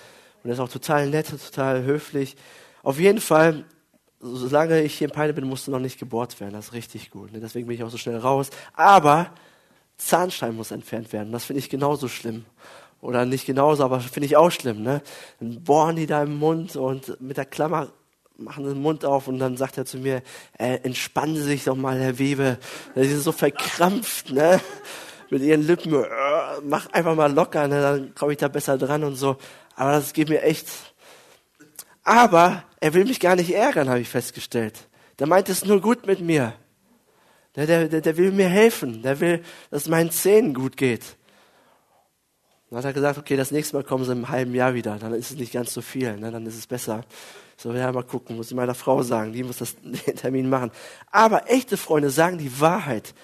und 0.45 0.51
er 0.51 0.55
ist 0.55 0.61
auch 0.61 0.69
total 0.69 1.09
nett, 1.09 1.29
total 1.31 1.85
höflich. 1.85 2.37
Auf 2.83 3.01
jeden 3.01 3.21
Fall, 3.21 3.65
solange 4.25 4.83
ich 4.83 4.97
hier 4.97 5.09
in 5.09 5.15
Peine 5.15 5.35
bin, 5.35 5.47
musste 5.47 5.71
noch 5.71 5.79
nicht 5.79 5.99
gebohrt 5.99 6.41
werden. 6.41 6.55
Das 6.55 6.67
ist 6.67 6.73
richtig 6.73 7.11
gut. 7.11 7.33
Ne? 7.33 7.41
Deswegen 7.41 7.67
bin 7.67 7.77
ich 7.77 7.85
auch 7.85 7.91
so 7.91 7.99
schnell 7.99 8.19
raus. 8.19 8.51
Aber 8.75 9.31
Zahnstein 9.99 10.57
muss 10.57 10.71
entfernt 10.71 11.13
werden. 11.13 11.33
Das 11.33 11.45
finde 11.45 11.61
ich 11.61 11.71
genauso 11.71 12.09
schlimm. 12.09 12.45
Oder 13.01 13.27
nicht 13.27 13.45
genauso, 13.45 13.85
aber 13.85 14.01
finde 14.01 14.27
ich 14.27 14.37
auch 14.37 14.51
schlimm. 14.51 14.83
Ne? 14.83 15.03
Dann 15.39 15.63
bohren 15.63 15.97
die 15.97 16.07
da 16.07 16.23
im 16.23 16.39
Mund 16.39 16.75
und 16.77 17.21
mit 17.21 17.37
der 17.37 17.45
Klammer 17.45 17.89
machen 18.37 18.65
den 18.65 18.81
Mund 18.81 19.05
auf 19.05 19.29
und 19.29 19.39
dann 19.39 19.57
sagt 19.57 19.79
er 19.79 19.85
zu 19.85 19.99
mir, 19.99 20.23
äh, 20.59 20.79
entspannen 20.83 21.37
Sie 21.37 21.43
sich 21.43 21.65
doch 21.65 21.77
mal, 21.77 22.01
Herr 22.01 22.19
Webe. 22.19 22.59
Sie 22.95 23.09
sind 23.09 23.21
so 23.21 23.31
verkrampft, 23.31 24.31
ne? 24.31 24.61
Mit 25.31 25.43
ihren 25.43 25.67
Lippen, 25.67 25.93
äh, 25.95 26.07
mach 26.65 26.91
einfach 26.93 27.15
mal 27.15 27.33
locker, 27.33 27.69
ne? 27.69 27.81
dann 27.81 28.15
komme 28.15 28.33
ich 28.33 28.39
da 28.39 28.49
besser 28.49 28.77
dran 28.77 29.05
und 29.05 29.17
so. 29.17 29.37
Aber 29.77 29.93
das 29.93 30.13
geht 30.13 30.29
mir 30.29 30.43
echt. 30.43 30.67
Aber 32.05 32.64
er 32.81 32.95
will 32.95 33.05
mich 33.05 33.19
gar 33.19 33.35
nicht 33.35 33.53
ärgern, 33.55 33.88
habe 33.88 34.01
ich 34.01 34.09
festgestellt. 34.09 34.88
Der 35.19 35.27
meint 35.27 35.49
es 35.49 35.64
nur 35.64 35.81
gut 35.81 36.07
mit 36.07 36.21
mir. 36.21 36.55
Der, 37.57 37.67
der, 37.67 38.01
der 38.01 38.17
will 38.17 38.33
mir 38.33 38.49
helfen. 38.49 39.03
Der 39.03 39.21
will, 39.21 39.43
dass 39.71 39.88
meinen 39.88 40.11
Zähnen 40.11 40.55
gut 40.55 40.77
geht. 40.77 41.17
Dann 42.69 42.79
hat 42.79 42.85
er 42.85 42.93
gesagt, 42.93 43.19
okay, 43.19 43.37
das 43.37 43.53
nächste 43.53 43.77
Mal 43.77 43.85
kommen 43.85 44.05
sie 44.05 44.12
im 44.12 44.29
halben 44.29 44.55
Jahr 44.55 44.75
wieder. 44.75 44.99
Dann 44.99 45.14
ist 45.14 45.31
es 45.31 45.37
nicht 45.37 45.53
ganz 45.53 45.73
so 45.73 45.81
viel, 45.81 46.17
ne? 46.17 46.31
dann 46.31 46.45
ist 46.45 46.59
es 46.59 46.67
besser. 46.67 47.05
So, 47.57 47.73
ja, 47.73 47.93
mal 47.93 48.03
gucken, 48.03 48.37
muss 48.37 48.51
ich 48.51 48.57
meiner 48.57 48.75
Frau 48.75 49.03
sagen, 49.03 49.33
die 49.33 49.45
muss 49.45 49.59
das, 49.59 49.77
den 49.77 49.95
Termin 50.17 50.49
machen. 50.49 50.73
Aber 51.11 51.51
echte 51.51 51.77
Freunde 51.77 52.11
sagen 52.11 52.37
die 52.37 52.61
Wahrheit. 52.61 53.14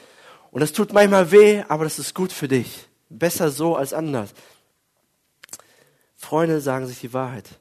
Und 0.52 0.60
das 0.60 0.72
tut 0.72 0.92
manchmal 0.92 1.32
weh, 1.32 1.64
aber 1.68 1.84
das 1.84 1.98
ist 1.98 2.14
gut 2.14 2.32
für 2.32 2.48
dich. 2.48 2.88
Besser 3.08 3.50
so 3.50 3.76
als 3.76 3.92
anders. 3.92 4.32
Freunde 6.16 6.60
sagen 6.60 6.86
sich 6.86 7.00
die 7.00 7.12
Wahrheit. 7.12 7.59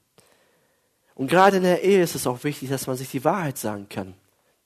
Und 1.20 1.28
gerade 1.28 1.58
in 1.58 1.64
der 1.64 1.84
Ehe 1.84 2.02
ist 2.02 2.16
es 2.16 2.26
auch 2.28 2.46
wichtig, 2.46 2.70
dass 2.70 2.88
man 2.88 2.96
sich 2.96 3.12
die 3.12 3.26
Wahrheit 3.26 3.58
sagen 3.58 3.90
kann. 3.90 4.14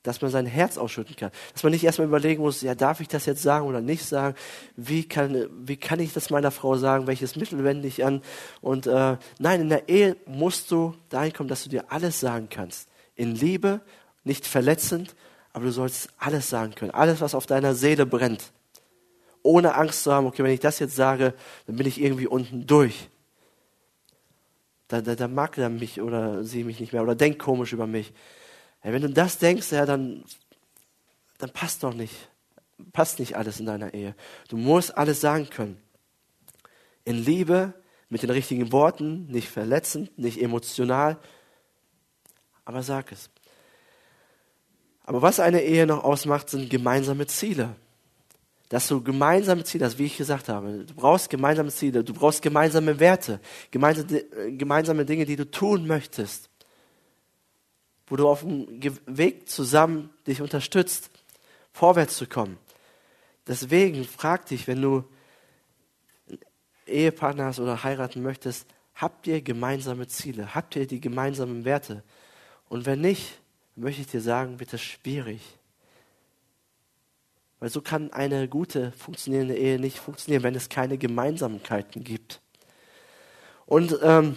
Dass 0.03 0.21
man 0.21 0.29
sein 0.29 0.45
Herz 0.45 0.77
ausschütten 0.77 1.15
kann. 1.15 1.31
Dass 1.51 1.63
man 1.63 1.71
nicht 1.71 1.83
erstmal 1.83 2.07
überlegen 2.07 2.43
muss, 2.43 2.61
ja, 2.61 2.75
darf 2.75 2.99
ich 2.99 3.07
das 3.07 3.25
jetzt 3.25 3.41
sagen 3.41 3.65
oder 3.65 3.81
nicht 3.81 4.05
sagen? 4.05 4.35
Wie 4.75 5.03
kann, 5.03 5.47
wie 5.65 5.77
kann 5.77 5.99
ich 5.99 6.13
das 6.13 6.29
meiner 6.29 6.51
Frau 6.51 6.77
sagen? 6.77 7.07
Welches 7.07 7.35
Mittel 7.35 7.63
wende 7.63 7.87
ich 7.87 8.05
an? 8.05 8.21
Und 8.61 8.85
äh, 8.85 9.17
nein, 9.39 9.61
in 9.61 9.69
der 9.69 9.89
Ehe 9.89 10.15
musst 10.27 10.69
du 10.69 10.93
dahin 11.09 11.33
kommen, 11.33 11.49
dass 11.49 11.63
du 11.63 11.71
dir 11.71 11.85
alles 11.91 12.19
sagen 12.19 12.49
kannst. 12.51 12.87
In 13.15 13.33
Liebe, 13.33 13.81
nicht 14.23 14.45
verletzend, 14.45 15.15
aber 15.53 15.65
du 15.65 15.71
sollst 15.71 16.09
alles 16.19 16.51
sagen 16.51 16.75
können. 16.75 16.91
Alles, 16.91 17.19
was 17.19 17.33
auf 17.33 17.47
deiner 17.47 17.73
Seele 17.73 18.05
brennt. 18.05 18.51
Ohne 19.41 19.73
Angst 19.73 20.03
zu 20.03 20.13
haben, 20.13 20.27
okay, 20.27 20.43
wenn 20.43 20.51
ich 20.51 20.59
das 20.59 20.77
jetzt 20.77 20.95
sage, 20.95 21.33
dann 21.65 21.77
bin 21.77 21.87
ich 21.87 21.99
irgendwie 21.99 22.27
unten 22.27 22.67
durch 22.67 23.09
da, 24.87 25.01
da, 25.01 25.15
da 25.15 25.27
mag 25.27 25.57
er 25.57 25.69
mich 25.69 26.01
oder 26.01 26.43
sie 26.43 26.63
mich 26.63 26.79
nicht 26.79 26.93
mehr 26.93 27.03
oder 27.03 27.15
denkt 27.15 27.39
komisch 27.39 27.73
über 27.73 27.87
mich. 27.87 28.13
Ja, 28.83 28.91
wenn 28.91 29.01
du 29.01 29.09
das 29.09 29.37
denkst, 29.37 29.71
ja, 29.71 29.85
dann, 29.85 30.23
dann 31.37 31.51
passt 31.51 31.83
doch 31.83 31.93
nicht. 31.93 32.13
Passt 32.91 33.19
nicht 33.19 33.37
alles 33.37 33.59
in 33.59 33.65
deiner 33.65 33.93
Ehe. 33.93 34.15
Du 34.49 34.57
musst 34.57 34.97
alles 34.97 35.21
sagen 35.21 35.49
können. 35.49 35.81
In 37.05 37.15
Liebe, 37.15 37.73
mit 38.09 38.23
den 38.23 38.29
richtigen 38.29 38.71
Worten, 38.71 39.27
nicht 39.27 39.49
verletzend, 39.49 40.17
nicht 40.17 40.41
emotional, 40.41 41.17
aber 42.65 42.83
sag 42.83 43.11
es. 43.11 43.29
Aber 45.05 45.21
was 45.21 45.39
eine 45.39 45.63
Ehe 45.63 45.85
noch 45.85 46.03
ausmacht, 46.03 46.49
sind 46.49 46.69
gemeinsame 46.69 47.27
Ziele 47.27 47.75
dass 48.73 48.87
du 48.87 49.03
gemeinsame 49.03 49.63
Ziele 49.63 49.85
hast, 49.85 49.99
wie 49.99 50.05
ich 50.05 50.17
gesagt 50.17 50.49
habe. 50.49 50.83
Du 50.87 50.95
brauchst 50.95 51.29
gemeinsame 51.29 51.69
Ziele, 51.69 52.03
du 52.03 52.11
brauchst 52.11 52.41
gemeinsame 52.41 52.99
Werte, 52.99 53.39
gemeinsame 53.69 55.05
Dinge, 55.05 55.27
die 55.27 55.35
du 55.35 55.45
tun 55.51 55.85
möchtest, 55.85 56.49
wo 58.07 58.15
du 58.15 58.27
auf 58.27 58.39
dem 58.39 58.67
Weg 59.05 59.47
zusammen 59.47 60.09
dich 60.25 60.41
unterstützt, 60.41 61.11
vorwärts 61.71 62.17
zu 62.17 62.25
kommen. 62.25 62.57
Deswegen 63.45 64.05
frag 64.05 64.47
dich, 64.47 64.67
wenn 64.67 64.81
du 64.81 65.03
Ehepartner 66.87 67.45
hast 67.45 67.59
oder 67.59 67.83
heiraten 67.83 68.23
möchtest, 68.23 68.65
habt 68.95 69.27
ihr 69.27 69.43
gemeinsame 69.43 70.07
Ziele? 70.07 70.55
Habt 70.55 70.75
ihr 70.75 70.87
die 70.87 70.99
gemeinsamen 70.99 71.63
Werte? 71.63 72.01
Und 72.69 72.87
wenn 72.87 73.01
nicht, 73.01 73.39
möchte 73.75 74.01
ich 74.01 74.07
dir 74.07 74.21
sagen, 74.21 74.59
wird 74.59 74.73
das 74.73 74.81
schwierig. 74.81 75.41
Weil 77.63 77.69
so 77.69 77.79
kann 77.79 78.11
eine 78.11 78.49
gute, 78.49 78.91
funktionierende 78.91 79.55
Ehe 79.55 79.79
nicht 79.79 79.97
funktionieren, 79.97 80.43
wenn 80.43 80.53
es 80.53 80.67
keine 80.67 80.97
Gemeinsamkeiten 80.97 82.03
gibt. 82.03 82.41
Und 83.65 83.97
ähm, 84.03 84.35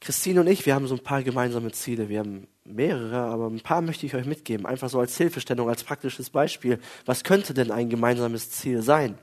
Christine 0.00 0.42
und 0.42 0.46
ich, 0.46 0.66
wir 0.66 0.76
haben 0.76 0.86
so 0.86 0.94
ein 0.94 1.02
paar 1.02 1.24
gemeinsame 1.24 1.72
Ziele. 1.72 2.08
Wir 2.08 2.20
haben 2.20 2.46
mehrere, 2.62 3.16
aber 3.16 3.48
ein 3.48 3.58
paar 3.58 3.80
möchte 3.80 4.06
ich 4.06 4.14
euch 4.14 4.24
mitgeben. 4.24 4.66
Einfach 4.66 4.88
so 4.88 5.00
als 5.00 5.16
Hilfestellung, 5.16 5.68
als 5.68 5.82
praktisches 5.82 6.30
Beispiel. 6.30 6.78
Was 7.06 7.24
könnte 7.24 7.54
denn 7.54 7.72
ein 7.72 7.90
gemeinsames 7.90 8.52
Ziel 8.52 8.82
sein? 8.82 9.18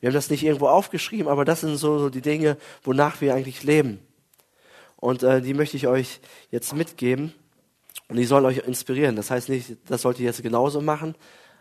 Wir 0.00 0.06
haben 0.06 0.14
das 0.14 0.30
nicht 0.30 0.44
irgendwo 0.44 0.68
aufgeschrieben, 0.68 1.28
aber 1.28 1.44
das 1.44 1.60
sind 1.60 1.76
so, 1.76 1.98
so 1.98 2.08
die 2.08 2.22
Dinge, 2.22 2.56
wonach 2.84 3.20
wir 3.20 3.34
eigentlich 3.34 3.64
leben. 3.64 3.98
Und 4.96 5.24
äh, 5.24 5.42
die 5.42 5.52
möchte 5.52 5.76
ich 5.76 5.86
euch 5.86 6.20
jetzt 6.50 6.74
mitgeben. 6.74 7.34
Und 8.08 8.16
die 8.16 8.24
sollen 8.24 8.46
euch 8.46 8.66
inspirieren. 8.66 9.14
Das 9.14 9.30
heißt 9.30 9.50
nicht, 9.50 9.76
das 9.90 10.00
sollt 10.00 10.18
ihr 10.18 10.24
jetzt 10.24 10.42
genauso 10.42 10.80
machen, 10.80 11.14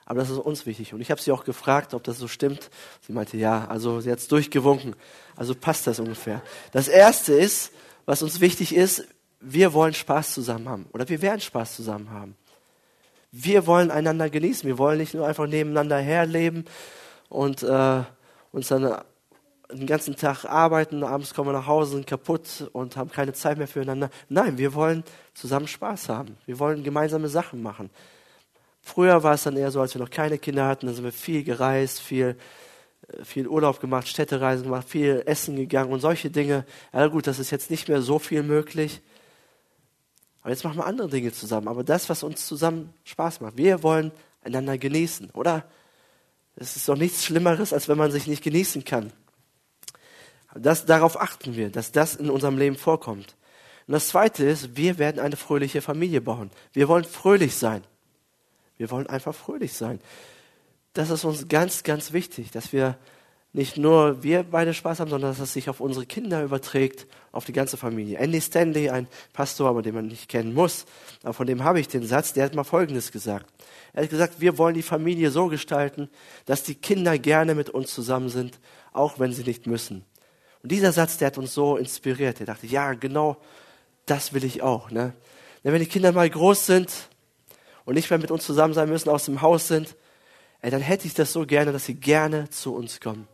aber 0.09 0.21
das 0.21 0.29
ist 0.29 0.37
uns 0.37 0.65
wichtig. 0.65 0.93
Und 0.93 1.01
ich 1.01 1.11
habe 1.11 1.21
sie 1.21 1.33
auch 1.33 1.43
gefragt, 1.43 1.93
ob 1.93 2.01
das 2.05 2.17
so 2.17 2.29
stimmt. 2.29 2.69
Sie 3.05 3.11
meinte, 3.11 3.35
ja, 3.35 3.65
also 3.67 3.99
sie 3.99 4.09
hat 4.09 4.19
es 4.19 4.29
durchgewunken. 4.29 4.95
Also 5.35 5.53
passt 5.53 5.85
das 5.85 5.99
ungefähr. 5.99 6.41
Das 6.71 6.87
Erste 6.87 7.33
ist, 7.33 7.73
was 8.05 8.23
uns 8.23 8.39
wichtig 8.39 8.73
ist, 8.73 9.05
wir 9.41 9.73
wollen 9.73 9.93
Spaß 9.93 10.33
zusammen 10.33 10.69
haben. 10.69 10.85
Oder 10.93 11.09
wir 11.09 11.21
werden 11.21 11.41
Spaß 11.41 11.75
zusammen 11.75 12.09
haben. 12.09 12.37
Wir 13.33 13.67
wollen 13.67 13.91
einander 13.91 14.29
genießen. 14.29 14.65
Wir 14.65 14.77
wollen 14.77 14.97
nicht 14.97 15.13
nur 15.13 15.27
einfach 15.27 15.45
nebeneinander 15.45 15.97
herleben 15.97 16.63
und 17.27 17.63
äh, 17.63 18.03
uns 18.53 18.69
dann 18.69 19.01
den 19.69 19.87
ganzen 19.87 20.15
Tag 20.15 20.45
arbeiten, 20.45 21.03
abends 21.03 21.33
kommen 21.33 21.49
wir 21.49 21.53
nach 21.53 21.67
Hause, 21.67 21.91
sind 21.91 22.07
kaputt 22.07 22.69
und 22.71 22.95
haben 22.95 23.11
keine 23.11 23.33
Zeit 23.33 23.57
mehr 23.57 23.67
füreinander. 23.67 24.09
Nein, 24.29 24.57
wir 24.57 24.73
wollen 24.73 25.03
zusammen 25.33 25.67
Spaß 25.67 26.07
haben. 26.07 26.37
Wir 26.45 26.59
wollen 26.59 26.85
gemeinsame 26.85 27.27
Sachen 27.27 27.61
machen. 27.61 27.89
Früher 28.87 29.21
war 29.21 29.33
es 29.33 29.43
dann 29.43 29.57
eher 29.57 29.69
so, 29.69 29.81
als 29.81 29.93
wir 29.93 30.01
noch 30.01 30.09
keine 30.09 30.37
Kinder 30.37 30.65
hatten, 30.65 30.87
da 30.87 30.93
sind 30.93 31.03
wir 31.03 31.11
viel 31.11 31.43
gereist, 31.43 31.99
viel, 31.99 32.37
äh, 33.09 33.25
viel 33.25 33.45
Urlaub 33.45 33.81
gemacht, 33.81 34.07
Städtereisen 34.07 34.63
gemacht, 34.63 34.87
viel 34.87 35.23
Essen 35.25 35.57
gegangen 35.57 35.91
und 35.91 35.99
solche 35.99 36.29
Dinge. 36.29 36.65
Ja 36.93 37.07
gut, 37.07 37.27
das 37.27 37.37
ist 37.37 37.51
jetzt 37.51 37.69
nicht 37.69 37.89
mehr 37.89 38.01
so 38.01 38.17
viel 38.17 38.43
möglich. 38.43 39.01
Aber 40.41 40.51
jetzt 40.51 40.63
machen 40.63 40.77
wir 40.77 40.85
andere 40.85 41.09
Dinge 41.09 41.33
zusammen. 41.33 41.67
Aber 41.67 41.83
das, 41.83 42.07
was 42.07 42.23
uns 42.23 42.47
zusammen 42.47 42.93
Spaß 43.03 43.41
macht, 43.41 43.57
wir 43.57 43.83
wollen 43.83 44.13
einander 44.41 44.77
genießen, 44.77 45.31
oder? 45.31 45.65
Es 46.55 46.77
ist 46.77 46.87
doch 46.87 46.95
nichts 46.95 47.25
Schlimmeres, 47.25 47.73
als 47.73 47.89
wenn 47.89 47.97
man 47.97 48.11
sich 48.11 48.25
nicht 48.25 48.41
genießen 48.41 48.85
kann. 48.85 49.11
Das, 50.55 50.85
darauf 50.85 51.19
achten 51.19 51.57
wir, 51.57 51.69
dass 51.71 51.91
das 51.91 52.15
in 52.15 52.29
unserem 52.29 52.57
Leben 52.57 52.77
vorkommt. 52.77 53.35
Und 53.85 53.91
das 53.91 54.07
Zweite 54.07 54.45
ist, 54.45 54.77
wir 54.77 54.97
werden 54.97 55.19
eine 55.19 55.35
fröhliche 55.35 55.81
Familie 55.81 56.21
bauen. 56.21 56.51
Wir 56.71 56.87
wollen 56.87 57.03
fröhlich 57.03 57.55
sein. 57.55 57.83
Wir 58.77 58.91
wollen 58.91 59.07
einfach 59.07 59.35
fröhlich 59.35 59.73
sein. 59.73 59.99
Das 60.93 61.09
ist 61.09 61.25
uns 61.25 61.47
ganz, 61.47 61.83
ganz 61.83 62.13
wichtig, 62.13 62.51
dass 62.51 62.73
wir 62.73 62.97
nicht 63.53 63.77
nur 63.77 64.21
wir 64.23 64.43
beide 64.43 64.73
Spaß 64.73 64.99
haben, 64.99 65.09
sondern 65.09 65.31
dass 65.31 65.39
es 65.39 65.53
sich 65.53 65.69
auf 65.69 65.79
unsere 65.79 66.05
Kinder 66.05 66.43
überträgt, 66.43 67.07
auf 67.31 67.45
die 67.45 67.53
ganze 67.53 67.77
Familie. 67.77 68.19
Andy 68.19 68.41
Stanley, 68.41 68.89
ein 68.89 69.07
Pastor, 69.33 69.69
aber 69.69 69.81
den 69.81 69.95
man 69.95 70.07
nicht 70.07 70.29
kennen 70.29 70.53
muss, 70.53 70.85
aber 71.23 71.33
von 71.33 71.47
dem 71.47 71.63
habe 71.63 71.79
ich 71.79 71.87
den 71.87 72.05
Satz, 72.05 72.33
der 72.33 72.45
hat 72.45 72.53
mal 72.53 72.63
Folgendes 72.63 73.11
gesagt. 73.11 73.47
Er 73.93 74.03
hat 74.03 74.09
gesagt, 74.09 74.41
wir 74.41 74.57
wollen 74.57 74.75
die 74.75 74.83
Familie 74.83 75.31
so 75.31 75.47
gestalten, 75.47 76.09
dass 76.45 76.63
die 76.63 76.75
Kinder 76.75 77.17
gerne 77.17 77.55
mit 77.55 77.69
uns 77.69 77.93
zusammen 77.93 78.29
sind, 78.29 78.59
auch 78.93 79.17
wenn 79.17 79.33
sie 79.33 79.43
nicht 79.43 79.65
müssen. 79.65 80.05
Und 80.61 80.71
dieser 80.71 80.91
Satz, 80.91 81.17
der 81.17 81.27
hat 81.27 81.37
uns 81.37 81.53
so 81.53 81.77
inspiriert. 81.77 82.39
Er 82.39 82.45
dachte, 82.45 82.67
ja, 82.67 82.93
genau 82.93 83.37
das 84.05 84.33
will 84.33 84.43
ich 84.43 84.61
auch. 84.61 84.91
Ne? 84.91 85.13
Denn 85.63 85.73
wenn 85.73 85.79
die 85.79 85.87
Kinder 85.87 86.11
mal 86.11 86.29
groß 86.29 86.65
sind 86.65 86.91
und 87.87 87.93
nicht 87.93 88.09
mehr 88.09 88.19
mit 88.19 88.31
uns 88.31 88.45
zusammen 88.45 88.73
sein 88.73 88.89
müssen, 88.89 89.07
aus 89.07 89.23
dem 89.25 89.41
Haus 89.41 89.69
sind, 89.69 89.95
ey, 90.59 90.69
dann 90.69 90.81
hätte 90.81 91.07
ich 91.07 91.13
das 91.13 91.31
so 91.31 91.45
gerne, 91.45 91.71
dass 91.71 91.85
sie 91.85 91.93
gerne 91.95 92.49
zu 92.49 92.75
uns 92.75 92.99
kommen. 92.99 93.29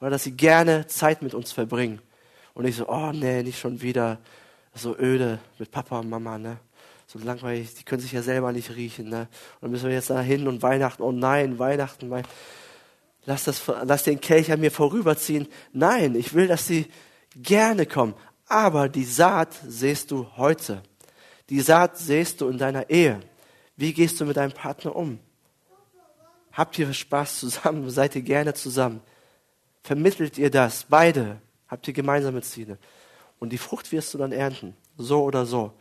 Oder 0.00 0.08
dass 0.08 0.24
sie 0.24 0.32
gerne 0.32 0.86
Zeit 0.86 1.20
mit 1.20 1.34
uns 1.34 1.52
verbringen. 1.52 2.00
Und 2.54 2.64
nicht 2.64 2.78
so, 2.78 2.88
oh 2.88 3.12
nee, 3.12 3.42
nicht 3.42 3.58
schon 3.58 3.82
wieder 3.82 4.18
so 4.74 4.96
öde 4.96 5.40
mit 5.58 5.70
Papa 5.70 5.98
und 5.98 6.08
Mama, 6.08 6.38
ne? 6.38 6.56
So 7.06 7.18
langweilig, 7.18 7.74
die 7.74 7.82
können 7.84 8.00
sich 8.00 8.12
ja 8.12 8.22
selber 8.22 8.50
nicht 8.52 8.74
riechen, 8.74 9.10
ne? 9.10 9.28
Und 9.56 9.64
dann 9.64 9.70
müssen 9.72 9.88
wir 9.88 9.94
jetzt 9.94 10.08
da 10.08 10.22
hin 10.22 10.48
und 10.48 10.62
Weihnachten, 10.62 11.02
oh 11.02 11.12
nein, 11.12 11.58
Weihnachten, 11.58 12.08
mein, 12.08 12.24
lass, 13.26 13.44
das, 13.44 13.62
lass 13.84 14.04
den 14.04 14.22
Kelch 14.22 14.50
an 14.50 14.60
mir 14.60 14.70
vorüberziehen. 14.70 15.48
Nein, 15.74 16.14
ich 16.14 16.32
will, 16.32 16.46
dass 16.46 16.66
sie 16.66 16.86
gerne 17.36 17.84
kommen. 17.84 18.14
Aber 18.46 18.88
die 18.88 19.04
Saat 19.04 19.52
sähst 19.68 20.10
du 20.10 20.28
heute. 20.38 20.82
Die 21.50 21.60
Saat 21.60 21.98
sähst 21.98 22.40
du 22.40 22.48
in 22.48 22.56
deiner 22.56 22.88
Ehe. 22.88 23.20
Wie 23.76 23.92
gehst 23.92 24.20
du 24.20 24.24
mit 24.24 24.36
deinem 24.36 24.52
Partner 24.52 24.94
um? 24.94 25.18
Habt 26.52 26.78
ihr 26.78 26.92
Spaß 26.92 27.40
zusammen? 27.40 27.88
Seid 27.90 28.14
ihr 28.14 28.22
gerne 28.22 28.54
zusammen? 28.54 29.00
Vermittelt 29.82 30.38
ihr 30.38 30.50
das? 30.50 30.84
Beide? 30.88 31.40
Habt 31.68 31.88
ihr 31.88 31.94
gemeinsame 31.94 32.42
Ziele? 32.42 32.78
Und 33.38 33.50
die 33.50 33.58
Frucht 33.58 33.90
wirst 33.92 34.12
du 34.14 34.18
dann 34.18 34.32
ernten. 34.32 34.76
So 34.98 35.24
oder 35.24 35.46
so. 35.46 35.72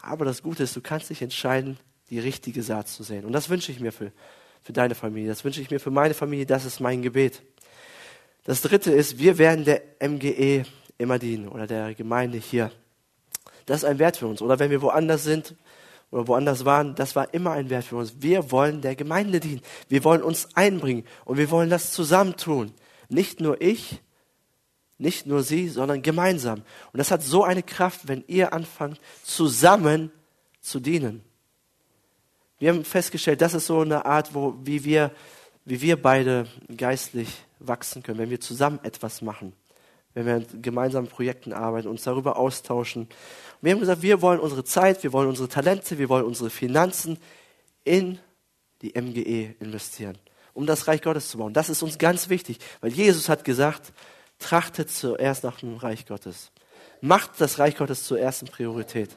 Aber 0.00 0.24
das 0.24 0.42
Gute 0.42 0.62
ist, 0.62 0.74
du 0.74 0.80
kannst 0.80 1.10
dich 1.10 1.22
entscheiden, 1.22 1.78
die 2.10 2.18
richtige 2.18 2.62
Saat 2.62 2.88
zu 2.88 3.02
sehen. 3.02 3.24
Und 3.24 3.32
das 3.32 3.50
wünsche 3.50 3.70
ich 3.70 3.80
mir 3.80 3.92
für, 3.92 4.10
für 4.62 4.72
deine 4.72 4.94
Familie. 4.94 5.28
Das 5.28 5.44
wünsche 5.44 5.60
ich 5.60 5.70
mir 5.70 5.80
für 5.80 5.90
meine 5.90 6.14
Familie. 6.14 6.46
Das 6.46 6.64
ist 6.64 6.80
mein 6.80 7.02
Gebet. 7.02 7.42
Das 8.44 8.62
dritte 8.62 8.90
ist, 8.90 9.18
wir 9.18 9.36
werden 9.36 9.64
der 9.64 9.82
MGE 10.00 10.64
immer 10.96 11.18
dienen 11.18 11.48
oder 11.48 11.66
der 11.66 11.94
Gemeinde 11.94 12.38
hier. 12.38 12.72
Das 13.66 13.78
ist 13.78 13.84
ein 13.84 13.98
Wert 13.98 14.16
für 14.16 14.26
uns. 14.26 14.40
Oder 14.40 14.58
wenn 14.58 14.70
wir 14.70 14.80
woanders 14.80 15.22
sind 15.22 15.54
oder 16.10 16.26
woanders 16.26 16.64
waren, 16.64 16.94
das 16.94 17.16
war 17.16 17.32
immer 17.34 17.52
ein 17.52 17.70
Wert 17.70 17.84
für 17.84 17.96
uns. 17.96 18.14
Wir 18.20 18.50
wollen 18.50 18.80
der 18.80 18.96
Gemeinde 18.96 19.40
dienen. 19.40 19.60
Wir 19.88 20.04
wollen 20.04 20.22
uns 20.22 20.48
einbringen 20.54 21.04
und 21.24 21.36
wir 21.36 21.50
wollen 21.50 21.70
das 21.70 21.92
zusammentun. 21.92 22.72
Nicht 23.08 23.40
nur 23.40 23.60
ich, 23.60 24.00
nicht 24.96 25.26
nur 25.26 25.42
sie, 25.42 25.68
sondern 25.68 26.02
gemeinsam. 26.02 26.62
Und 26.92 26.98
das 26.98 27.10
hat 27.10 27.22
so 27.22 27.44
eine 27.44 27.62
Kraft, 27.62 28.08
wenn 28.08 28.24
ihr 28.26 28.52
anfangt, 28.52 29.00
zusammen 29.22 30.10
zu 30.60 30.80
dienen. 30.80 31.22
Wir 32.58 32.70
haben 32.70 32.84
festgestellt, 32.84 33.40
das 33.40 33.54
ist 33.54 33.66
so 33.66 33.80
eine 33.80 34.04
Art, 34.04 34.34
wo, 34.34 34.56
wie 34.62 34.84
wir, 34.84 35.12
wie 35.64 35.80
wir 35.80 36.00
beide 36.00 36.46
geistlich 36.76 37.28
wachsen 37.60 38.02
können, 38.02 38.18
wenn 38.18 38.30
wir 38.30 38.40
zusammen 38.40 38.80
etwas 38.82 39.22
machen, 39.22 39.52
wenn 40.14 40.26
wir 40.26 40.36
in 40.36 40.62
gemeinsamen 40.62 41.08
Projekten 41.08 41.52
arbeiten, 41.52 41.88
uns 41.88 42.02
darüber 42.02 42.36
austauschen. 42.36 43.08
Wir 43.60 43.72
haben 43.72 43.80
gesagt, 43.80 44.02
wir 44.02 44.22
wollen 44.22 44.40
unsere 44.40 44.64
Zeit, 44.64 45.02
wir 45.02 45.12
wollen 45.12 45.28
unsere 45.28 45.48
Talente, 45.48 45.98
wir 45.98 46.08
wollen 46.08 46.24
unsere 46.24 46.50
Finanzen 46.50 47.18
in 47.84 48.18
die 48.82 48.92
MGE 49.00 49.54
investieren, 49.60 50.18
um 50.54 50.66
das 50.66 50.88
Reich 50.88 51.02
Gottes 51.02 51.28
zu 51.28 51.38
bauen. 51.38 51.52
Das 51.52 51.68
ist 51.68 51.82
uns 51.82 51.98
ganz 51.98 52.28
wichtig, 52.28 52.58
weil 52.80 52.92
Jesus 52.92 53.28
hat 53.28 53.44
gesagt, 53.44 53.92
trachtet 54.38 54.90
zuerst 54.90 55.44
nach 55.44 55.58
dem 55.60 55.76
Reich 55.76 56.06
Gottes. 56.06 56.52
Macht 57.00 57.32
das 57.38 57.58
Reich 57.58 57.76
Gottes 57.76 58.04
zur 58.04 58.18
ersten 58.18 58.46
Priorität. 58.46 59.10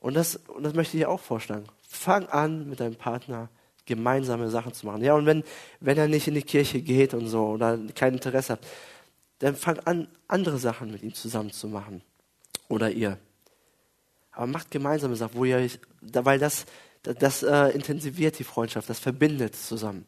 Und 0.00 0.14
das, 0.14 0.36
und 0.36 0.62
das 0.62 0.74
möchte 0.74 0.96
ich 0.96 1.02
dir 1.02 1.10
auch 1.10 1.20
vorschlagen. 1.20 1.64
Fang 1.88 2.26
an, 2.26 2.68
mit 2.68 2.80
deinem 2.80 2.96
Partner 2.96 3.48
gemeinsame 3.86 4.50
Sachen 4.50 4.72
zu 4.74 4.86
machen. 4.86 5.02
Ja, 5.02 5.14
und 5.14 5.26
wenn, 5.26 5.42
wenn 5.80 5.98
er 5.98 6.08
nicht 6.08 6.28
in 6.28 6.34
die 6.34 6.42
Kirche 6.42 6.80
geht 6.80 7.14
und 7.14 7.26
so 7.26 7.46
oder 7.46 7.78
kein 7.94 8.14
Interesse 8.14 8.54
hat, 8.54 8.60
dann 9.38 9.56
fang 9.56 9.78
an, 9.80 10.08
andere 10.26 10.58
Sachen 10.58 10.90
mit 10.90 11.02
ihm 11.02 11.14
zusammen 11.14 11.52
zu 11.52 11.68
machen. 11.68 12.02
Oder 12.68 12.90
ihr. 12.90 13.18
Aber 14.32 14.46
macht 14.46 14.70
gemeinsame 14.70 15.16
Sachen, 15.16 15.36
wo 15.36 15.44
ihr, 15.44 15.70
weil 16.00 16.38
das, 16.38 16.66
das, 17.02 17.16
das 17.16 17.42
äh, 17.42 17.68
intensiviert 17.70 18.38
die 18.38 18.44
Freundschaft, 18.44 18.88
das 18.90 18.98
verbindet 18.98 19.56
zusammen. 19.56 20.06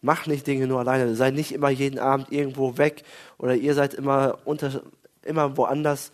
Mach 0.00 0.26
nicht 0.26 0.46
Dinge 0.46 0.66
nur 0.66 0.80
alleine. 0.80 1.14
Sei 1.14 1.30
nicht 1.30 1.52
immer 1.52 1.70
jeden 1.70 1.98
Abend 1.98 2.32
irgendwo 2.32 2.76
weg 2.76 3.04
oder 3.38 3.54
ihr 3.54 3.74
seid 3.74 3.94
immer 3.94 4.38
unter, 4.44 4.82
immer 5.22 5.56
woanders, 5.56 6.12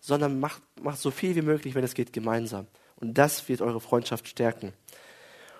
sondern 0.00 0.38
macht, 0.38 0.62
macht 0.80 1.00
so 1.00 1.10
viel 1.10 1.34
wie 1.34 1.42
möglich, 1.42 1.74
wenn 1.74 1.84
es 1.84 1.94
geht, 1.94 2.12
gemeinsam. 2.12 2.66
Und 2.96 3.18
das 3.18 3.48
wird 3.48 3.60
eure 3.60 3.80
Freundschaft 3.80 4.28
stärken. 4.28 4.72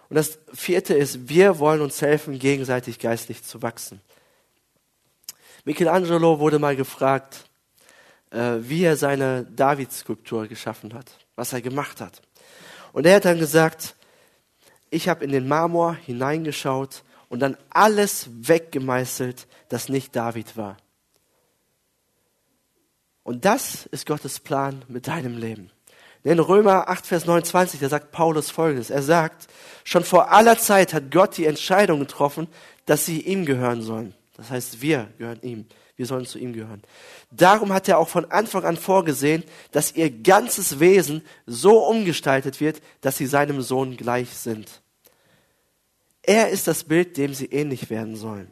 Und 0.09 0.14
das 0.14 0.38
vierte 0.52 0.94
ist, 0.94 1.29
wir 1.29 1.59
wollen 1.59 1.81
uns 1.81 2.00
helfen, 2.00 2.38
gegenseitig 2.38 3.00
geistlich 3.00 3.42
zu 3.42 3.62
wachsen. 3.62 4.00
Michelangelo 5.66 6.38
wurde 6.38 6.61
mal 6.61 6.76
gefragt, 6.76 7.44
äh, 8.31 8.59
wie 8.61 8.85
er 8.85 8.96
seine 8.96 9.44
David-Skulptur 9.44 10.46
geschaffen 10.46 10.94
hat, 10.94 11.11
was 11.35 11.52
er 11.52 11.61
gemacht 11.61 12.00
hat. 12.00 12.22
Und 12.92 13.05
er 13.05 13.16
hat 13.16 13.24
dann 13.24 13.40
gesagt, 13.40 13.96
ich 14.90 15.09
habe 15.09 15.24
in 15.24 15.33
den 15.33 15.48
Marmor 15.48 15.94
hineingeschaut 15.94 17.02
und 17.29 17.40
dann 17.40 17.57
alles 17.68 18.29
weggemeißelt, 18.31 19.48
das 19.68 19.88
nicht 19.88 20.14
David 20.14 20.57
war. 20.57 20.76
Und 23.24 23.44
das 23.44 23.87
ist 23.87 24.07
Gottes 24.07 24.38
Plan 24.38 24.85
mit 24.87 25.09
deinem 25.09 25.37
Leben. 25.37 25.72
In 26.22 26.38
Römer 26.38 26.88
8, 26.88 27.09
Vers 27.09 27.26
29, 27.26 27.81
da 27.81 27.88
sagt 27.88 28.12
Paulus 28.12 28.52
Folgendes. 28.52 28.90
Er 28.90 29.02
sagt, 29.02 29.48
schon 29.83 30.05
vor 30.05 30.31
aller 30.31 30.59
Zeit 30.59 30.94
hat 30.94 31.11
Gott 31.11 31.37
die 31.37 31.46
Entscheidung 31.46 31.98
getroffen, 31.98 32.46
dass 32.85 33.05
sie 33.05 33.20
ihm 33.20 33.44
gehören 33.46 33.83
sollen. 33.83 34.14
Das 34.37 34.51
heißt, 34.51 34.83
wir 34.83 35.09
gehören 35.18 35.40
ihm. 35.42 35.66
Wir 35.96 36.05
sollen 36.05 36.27
zu 36.27 36.38
ihm 36.38 36.53
gehören. 36.53 36.83
Darum 37.31 37.72
hat 37.72 37.88
er 37.88 37.99
auch 37.99 38.09
von 38.09 38.31
Anfang 38.31 38.64
an 38.64 38.77
vorgesehen, 38.77 39.44
dass 39.72 39.96
ihr 39.96 40.11
ganzes 40.11 40.79
Wesen 40.79 41.22
so 41.46 41.87
umgestaltet 41.87 42.61
wird, 42.61 42.83
dass 43.01 43.16
sie 43.16 43.27
seinem 43.27 43.62
Sohn 43.62 43.96
gleich 43.96 44.31
sind. 44.31 44.83
Er 46.22 46.51
ist 46.51 46.66
das 46.66 46.85
Bild, 46.85 47.16
dem 47.16 47.33
sie 47.33 47.46
ähnlich 47.46 47.88
werden 47.88 48.16
sollen. 48.16 48.51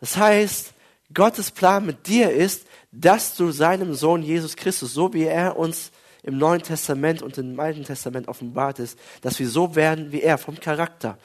Das 0.00 0.16
heißt, 0.16 0.74
Gottes 1.14 1.50
Plan 1.50 1.86
mit 1.86 2.06
dir 2.06 2.30
ist, 2.30 2.66
dass 2.90 3.34
du 3.34 3.50
seinem 3.50 3.94
Sohn 3.94 4.22
Jesus 4.22 4.56
Christus, 4.56 4.92
so 4.92 5.14
wie 5.14 5.24
er 5.24 5.56
uns 5.56 5.90
im 6.22 6.38
Neuen 6.38 6.62
Testament 6.62 7.22
und 7.22 7.38
im 7.38 7.58
Alten 7.58 7.84
Testament 7.84 8.28
offenbart 8.28 8.78
ist, 8.78 8.98
dass 9.22 9.38
wir 9.38 9.48
so 9.48 9.74
werden 9.74 10.12
wie 10.12 10.22
er 10.22 10.38
vom 10.38 10.58
Charakter. 10.60 11.18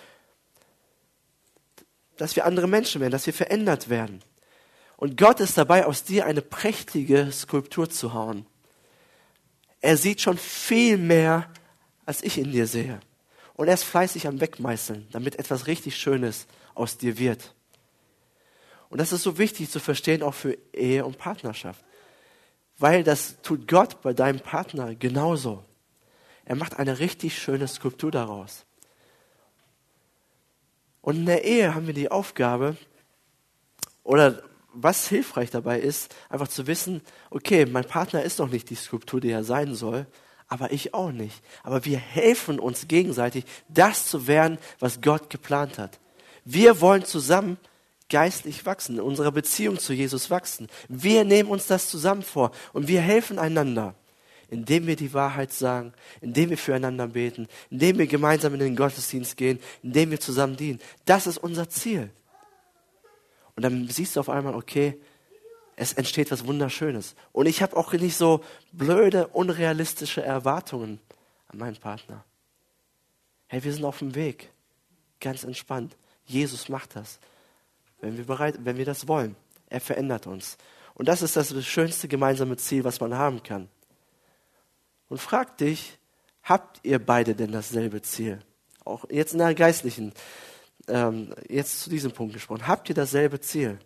Dass 2.17 2.36
wir 2.36 2.45
andere 2.45 2.67
Menschen 2.67 3.01
werden, 3.01 3.12
dass 3.12 3.25
wir 3.25 3.34
verändert 3.34 3.89
werden. 3.89 4.21
Und 4.97 5.17
Gott 5.17 5.39
ist 5.39 5.58
dabei, 5.58 5.86
aus 5.86 6.03
dir 6.03 6.25
eine 6.25 6.41
prächtige 6.41 7.32
Skulptur 7.32 7.89
zu 7.89 8.13
hauen. 8.13 8.45
Er 9.80 9.95
sieht 9.95 10.21
schon 10.21 10.38
viel 10.38 10.97
mehr, 10.97 11.49
als 12.06 12.23
ich 12.23 12.38
in 12.38 12.51
dir 12.51 12.65
sehe. 12.65 12.99
Und 13.53 13.67
er 13.67 13.75
ist 13.75 13.84
fleißig 13.84 14.27
am 14.27 14.41
Wegmeißeln, 14.41 15.08
damit 15.12 15.38
etwas 15.38 15.67
richtig 15.67 15.97
Schönes 15.97 16.47
aus 16.73 16.97
dir 16.97 17.17
wird. 17.17 17.53
Und 18.89 18.99
das 18.99 19.12
ist 19.12 19.23
so 19.23 19.38
wichtig 19.38 19.69
zu 19.69 19.80
verstehen, 19.80 20.23
auch 20.23 20.34
für 20.34 20.58
Ehe 20.73 21.06
und 21.06 21.17
Partnerschaft. 21.17 21.84
Weil 22.77 23.03
das 23.03 23.41
tut 23.41 23.67
Gott 23.67 24.01
bei 24.01 24.13
deinem 24.13 24.39
Partner 24.39 24.95
genauso. 24.95 25.63
Er 26.45 26.56
macht 26.56 26.77
eine 26.77 26.99
richtig 26.99 27.38
schöne 27.38 27.67
Skulptur 27.67 28.12
daraus. 28.12 28.66
Und 31.08 31.15
in 31.15 31.26
der 31.26 31.46
Ehe 31.46 31.74
haben 31.74 31.88
wir 31.88 31.93
die 31.93 32.12
Aufgabe, 32.12 32.76
oder 34.04 34.43
was 34.74 35.08
hilfreich 35.08 35.50
dabei 35.50 35.80
ist, 35.80 36.13
einfach 36.28 36.50
zu 36.50 36.67
wissen, 36.67 37.02
okay, 37.30 37.65
mein 37.65 37.86
Partner 37.86 38.24
ist 38.24 38.39
noch 38.39 38.50
nicht 38.50 38.70
die 38.70 38.76
Skulptur, 38.76 39.22
die 39.22 39.30
er 39.30 39.46
sein 39.46 39.74
soll, 39.74 40.06
aber 40.50 40.74
ich 40.74 40.93
auch 40.93 41.13
nicht. 41.13 41.41
Aber 41.63 41.86
wir 41.86 41.98
helfen 41.98 42.60
uns 42.60 42.89
gegenseitig, 42.89 43.46
das 43.70 44.06
zu 44.08 44.28
werden, 44.28 44.58
was 44.80 45.00
Gott 45.00 45.30
geplant 45.30 45.78
hat. 45.78 45.98
Wir 46.43 46.82
wollen 46.82 47.06
zusammen 47.06 47.56
geistlich 48.10 48.65
wachsen, 48.65 48.96
in 48.98 49.02
unserer 49.02 49.32
Beziehung 49.32 49.80
zu 49.80 49.93
Jesus 49.93 50.30
wachsen. 50.30 50.67
Wir 50.89 51.24
nehmen 51.24 51.50
uns 51.50 51.67
das 51.67 51.88
zusammen 51.88 52.22
vor 52.22 52.52
und 52.74 52.89
wir 52.89 53.00
helfen 53.00 53.39
einander, 53.39 53.96
indem 54.49 54.88
wir 54.88 54.95
die 54.95 55.13
Wahrheit 55.13 55.51
sagen, 55.53 55.93
indem 56.21 56.49
wir 56.49 56.57
füreinander 56.57 57.07
beten, 57.07 57.47
indem 57.69 57.97
wir 57.97 58.07
gemeinsam 58.07 58.53
in 58.53 58.60
den 58.60 58.75
Gottesdienst 58.75 59.38
gehen, 59.38 59.60
indem 59.83 60.12
wir 60.12 60.19
zusammen 60.19 60.55
dienen. 60.55 60.79
Das 61.05 61.27
ist 61.27 61.38
unser 61.38 61.69
Ziel. 61.69 62.10
Und 63.55 63.63
dann 63.63 63.88
siehst 63.88 64.15
du 64.15 64.19
auf 64.19 64.29
einmal, 64.29 64.55
okay, 64.55 64.99
es 65.75 65.93
entsteht 65.93 66.31
was 66.31 66.45
Wunderschönes. 66.45 67.15
Und 67.31 67.45
ich 67.45 67.62
habe 67.62 67.75
auch 67.77 67.93
nicht 67.93 68.17
so 68.17 68.43
blöde, 68.71 69.27
unrealistische 69.27 70.23
Erwartungen 70.23 70.99
an 71.49 71.60
meinen 71.60 71.77
Partner. 71.77 72.23
Hey, 73.47 73.63
wir 73.63 73.73
sind 73.73 73.86
auf 73.86 73.99
dem 73.99 74.15
Weg. 74.15 74.49
Ganz 75.19 75.43
entspannt. 75.43 75.95
Jesus 76.25 76.67
macht 76.67 76.95
das. 76.95 77.19
Wenn 78.01 78.17
wir 78.17 78.25
bereit, 78.25 78.55
wenn 78.63 78.77
wir 78.77 78.86
das 78.86 79.07
wollen. 79.07 79.36
Er 79.69 79.81
verändert 79.81 80.27
uns. 80.27 80.57
Und 80.93 81.07
das 81.07 81.21
ist 81.21 81.36
das 81.36 81.53
schönste 81.65 82.07
gemeinsame 82.07 82.57
Ziel, 82.57 82.83
was 82.83 82.99
man 82.99 83.13
haben 83.13 83.43
kann. 83.43 83.69
Und 85.10 85.20
frag 85.20 85.58
dich, 85.58 85.98
habt 86.43 86.80
ihr 86.84 87.00
beide 87.00 87.36
denn 87.36 87.52
dasselbe 87.52 88.02
Ziel? 88.02 88.39
Auch 88.84 89.06
jetzt 89.10 89.34
in 89.34 89.39
der 89.39 89.56
geistlichen, 89.56 90.13
ähm, 90.88 91.34
jetzt 91.50 91.82
zu 91.82 91.89
diesem 91.89 92.12
Punkt 92.12 92.34
gesprochen. 92.34 92.67
Habt 92.67 92.89
ihr 92.89 92.96
dasselbe 92.96 93.39
Ziel? 93.39 93.80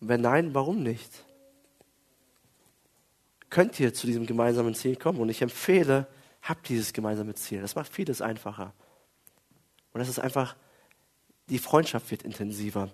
Wenn 0.00 0.20
nein, 0.20 0.54
warum 0.54 0.82
nicht? 0.82 1.24
Könnt 3.50 3.78
ihr 3.78 3.94
zu 3.94 4.06
diesem 4.06 4.26
gemeinsamen 4.26 4.74
Ziel 4.74 4.96
kommen? 4.96 5.20
Und 5.20 5.28
ich 5.28 5.42
empfehle, 5.42 6.06
habt 6.42 6.68
dieses 6.68 6.92
gemeinsame 6.92 7.34
Ziel. 7.34 7.60
Das 7.60 7.74
macht 7.74 7.92
vieles 7.92 8.20
einfacher. 8.20 8.72
Und 9.92 10.00
das 10.00 10.08
ist 10.08 10.18
einfach, 10.18 10.56
die 11.48 11.58
Freundschaft 11.58 12.10
wird 12.10 12.22
intensiver. 12.22 12.90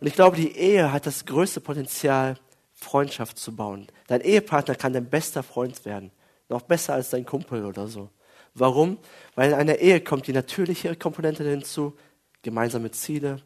Und 0.00 0.06
ich 0.06 0.14
glaube, 0.14 0.36
die 0.36 0.56
Ehe 0.56 0.92
hat 0.92 1.06
das 1.06 1.26
größte 1.26 1.60
Potenzial, 1.60 2.38
Freundschaft 2.76 3.38
zu 3.38 3.56
bauen. 3.56 3.88
Dein 4.06 4.20
Ehepartner 4.20 4.74
kann 4.74 4.92
dein 4.92 5.08
bester 5.08 5.42
Freund 5.42 5.84
werden. 5.84 6.12
Noch 6.48 6.62
besser 6.62 6.94
als 6.94 7.10
dein 7.10 7.26
Kumpel 7.26 7.64
oder 7.64 7.88
so. 7.88 8.10
Warum? 8.54 8.98
Weil 9.34 9.50
in 9.50 9.56
einer 9.56 9.76
Ehe 9.76 10.00
kommt 10.00 10.26
die 10.26 10.32
natürliche 10.32 10.94
Komponente 10.94 11.42
hinzu, 11.42 11.96
gemeinsame 12.42 12.90
Ziele, 12.90 13.42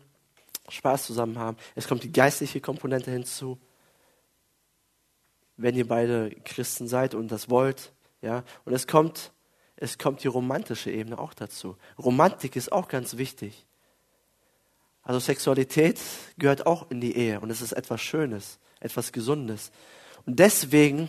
Spaß 0.68 1.06
zusammen 1.06 1.38
haben. 1.38 1.56
Es 1.74 1.88
kommt 1.88 2.02
die 2.02 2.12
geistliche 2.12 2.60
Komponente 2.60 3.10
hinzu. 3.10 3.58
Wenn 5.56 5.76
ihr 5.76 5.86
beide 5.86 6.30
Christen 6.44 6.86
seid 6.88 7.14
und 7.14 7.32
das 7.32 7.50
wollt, 7.50 7.92
ja. 8.22 8.44
Und 8.64 8.72
es 8.72 8.86
kommt, 8.86 9.32
es 9.76 9.98
kommt 9.98 10.22
die 10.22 10.28
romantische 10.28 10.90
Ebene 10.90 11.18
auch 11.18 11.34
dazu. 11.34 11.76
Romantik 11.98 12.56
ist 12.56 12.70
auch 12.72 12.88
ganz 12.88 13.16
wichtig. 13.16 13.66
Also 15.02 15.18
Sexualität 15.18 15.98
gehört 16.38 16.66
auch 16.66 16.90
in 16.90 17.00
die 17.00 17.16
Ehe 17.16 17.40
und 17.40 17.50
es 17.50 17.62
ist 17.62 17.72
etwas 17.72 18.00
Schönes, 18.00 18.58
etwas 18.80 19.12
Gesundes. 19.12 19.70
Und 20.26 20.38
deswegen 20.38 21.08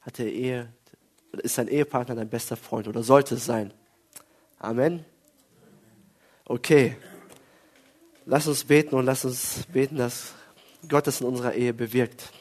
hat 0.00 0.18
der 0.18 0.32
Ehe, 0.32 0.72
ist 1.32 1.58
dein 1.58 1.68
Ehepartner 1.68 2.14
dein 2.14 2.28
bester 2.28 2.56
Freund 2.56 2.88
oder 2.88 3.02
sollte 3.02 3.36
es 3.36 3.44
sein. 3.44 3.72
Amen. 4.58 5.04
Okay. 6.44 6.96
Lass 8.26 8.46
uns 8.46 8.64
beten 8.64 8.94
und 8.94 9.06
lass 9.06 9.24
uns 9.24 9.64
beten, 9.72 9.96
dass 9.96 10.34
Gott 10.88 11.06
es 11.06 11.20
in 11.20 11.26
unserer 11.26 11.54
Ehe 11.54 11.72
bewirkt. 11.72 12.32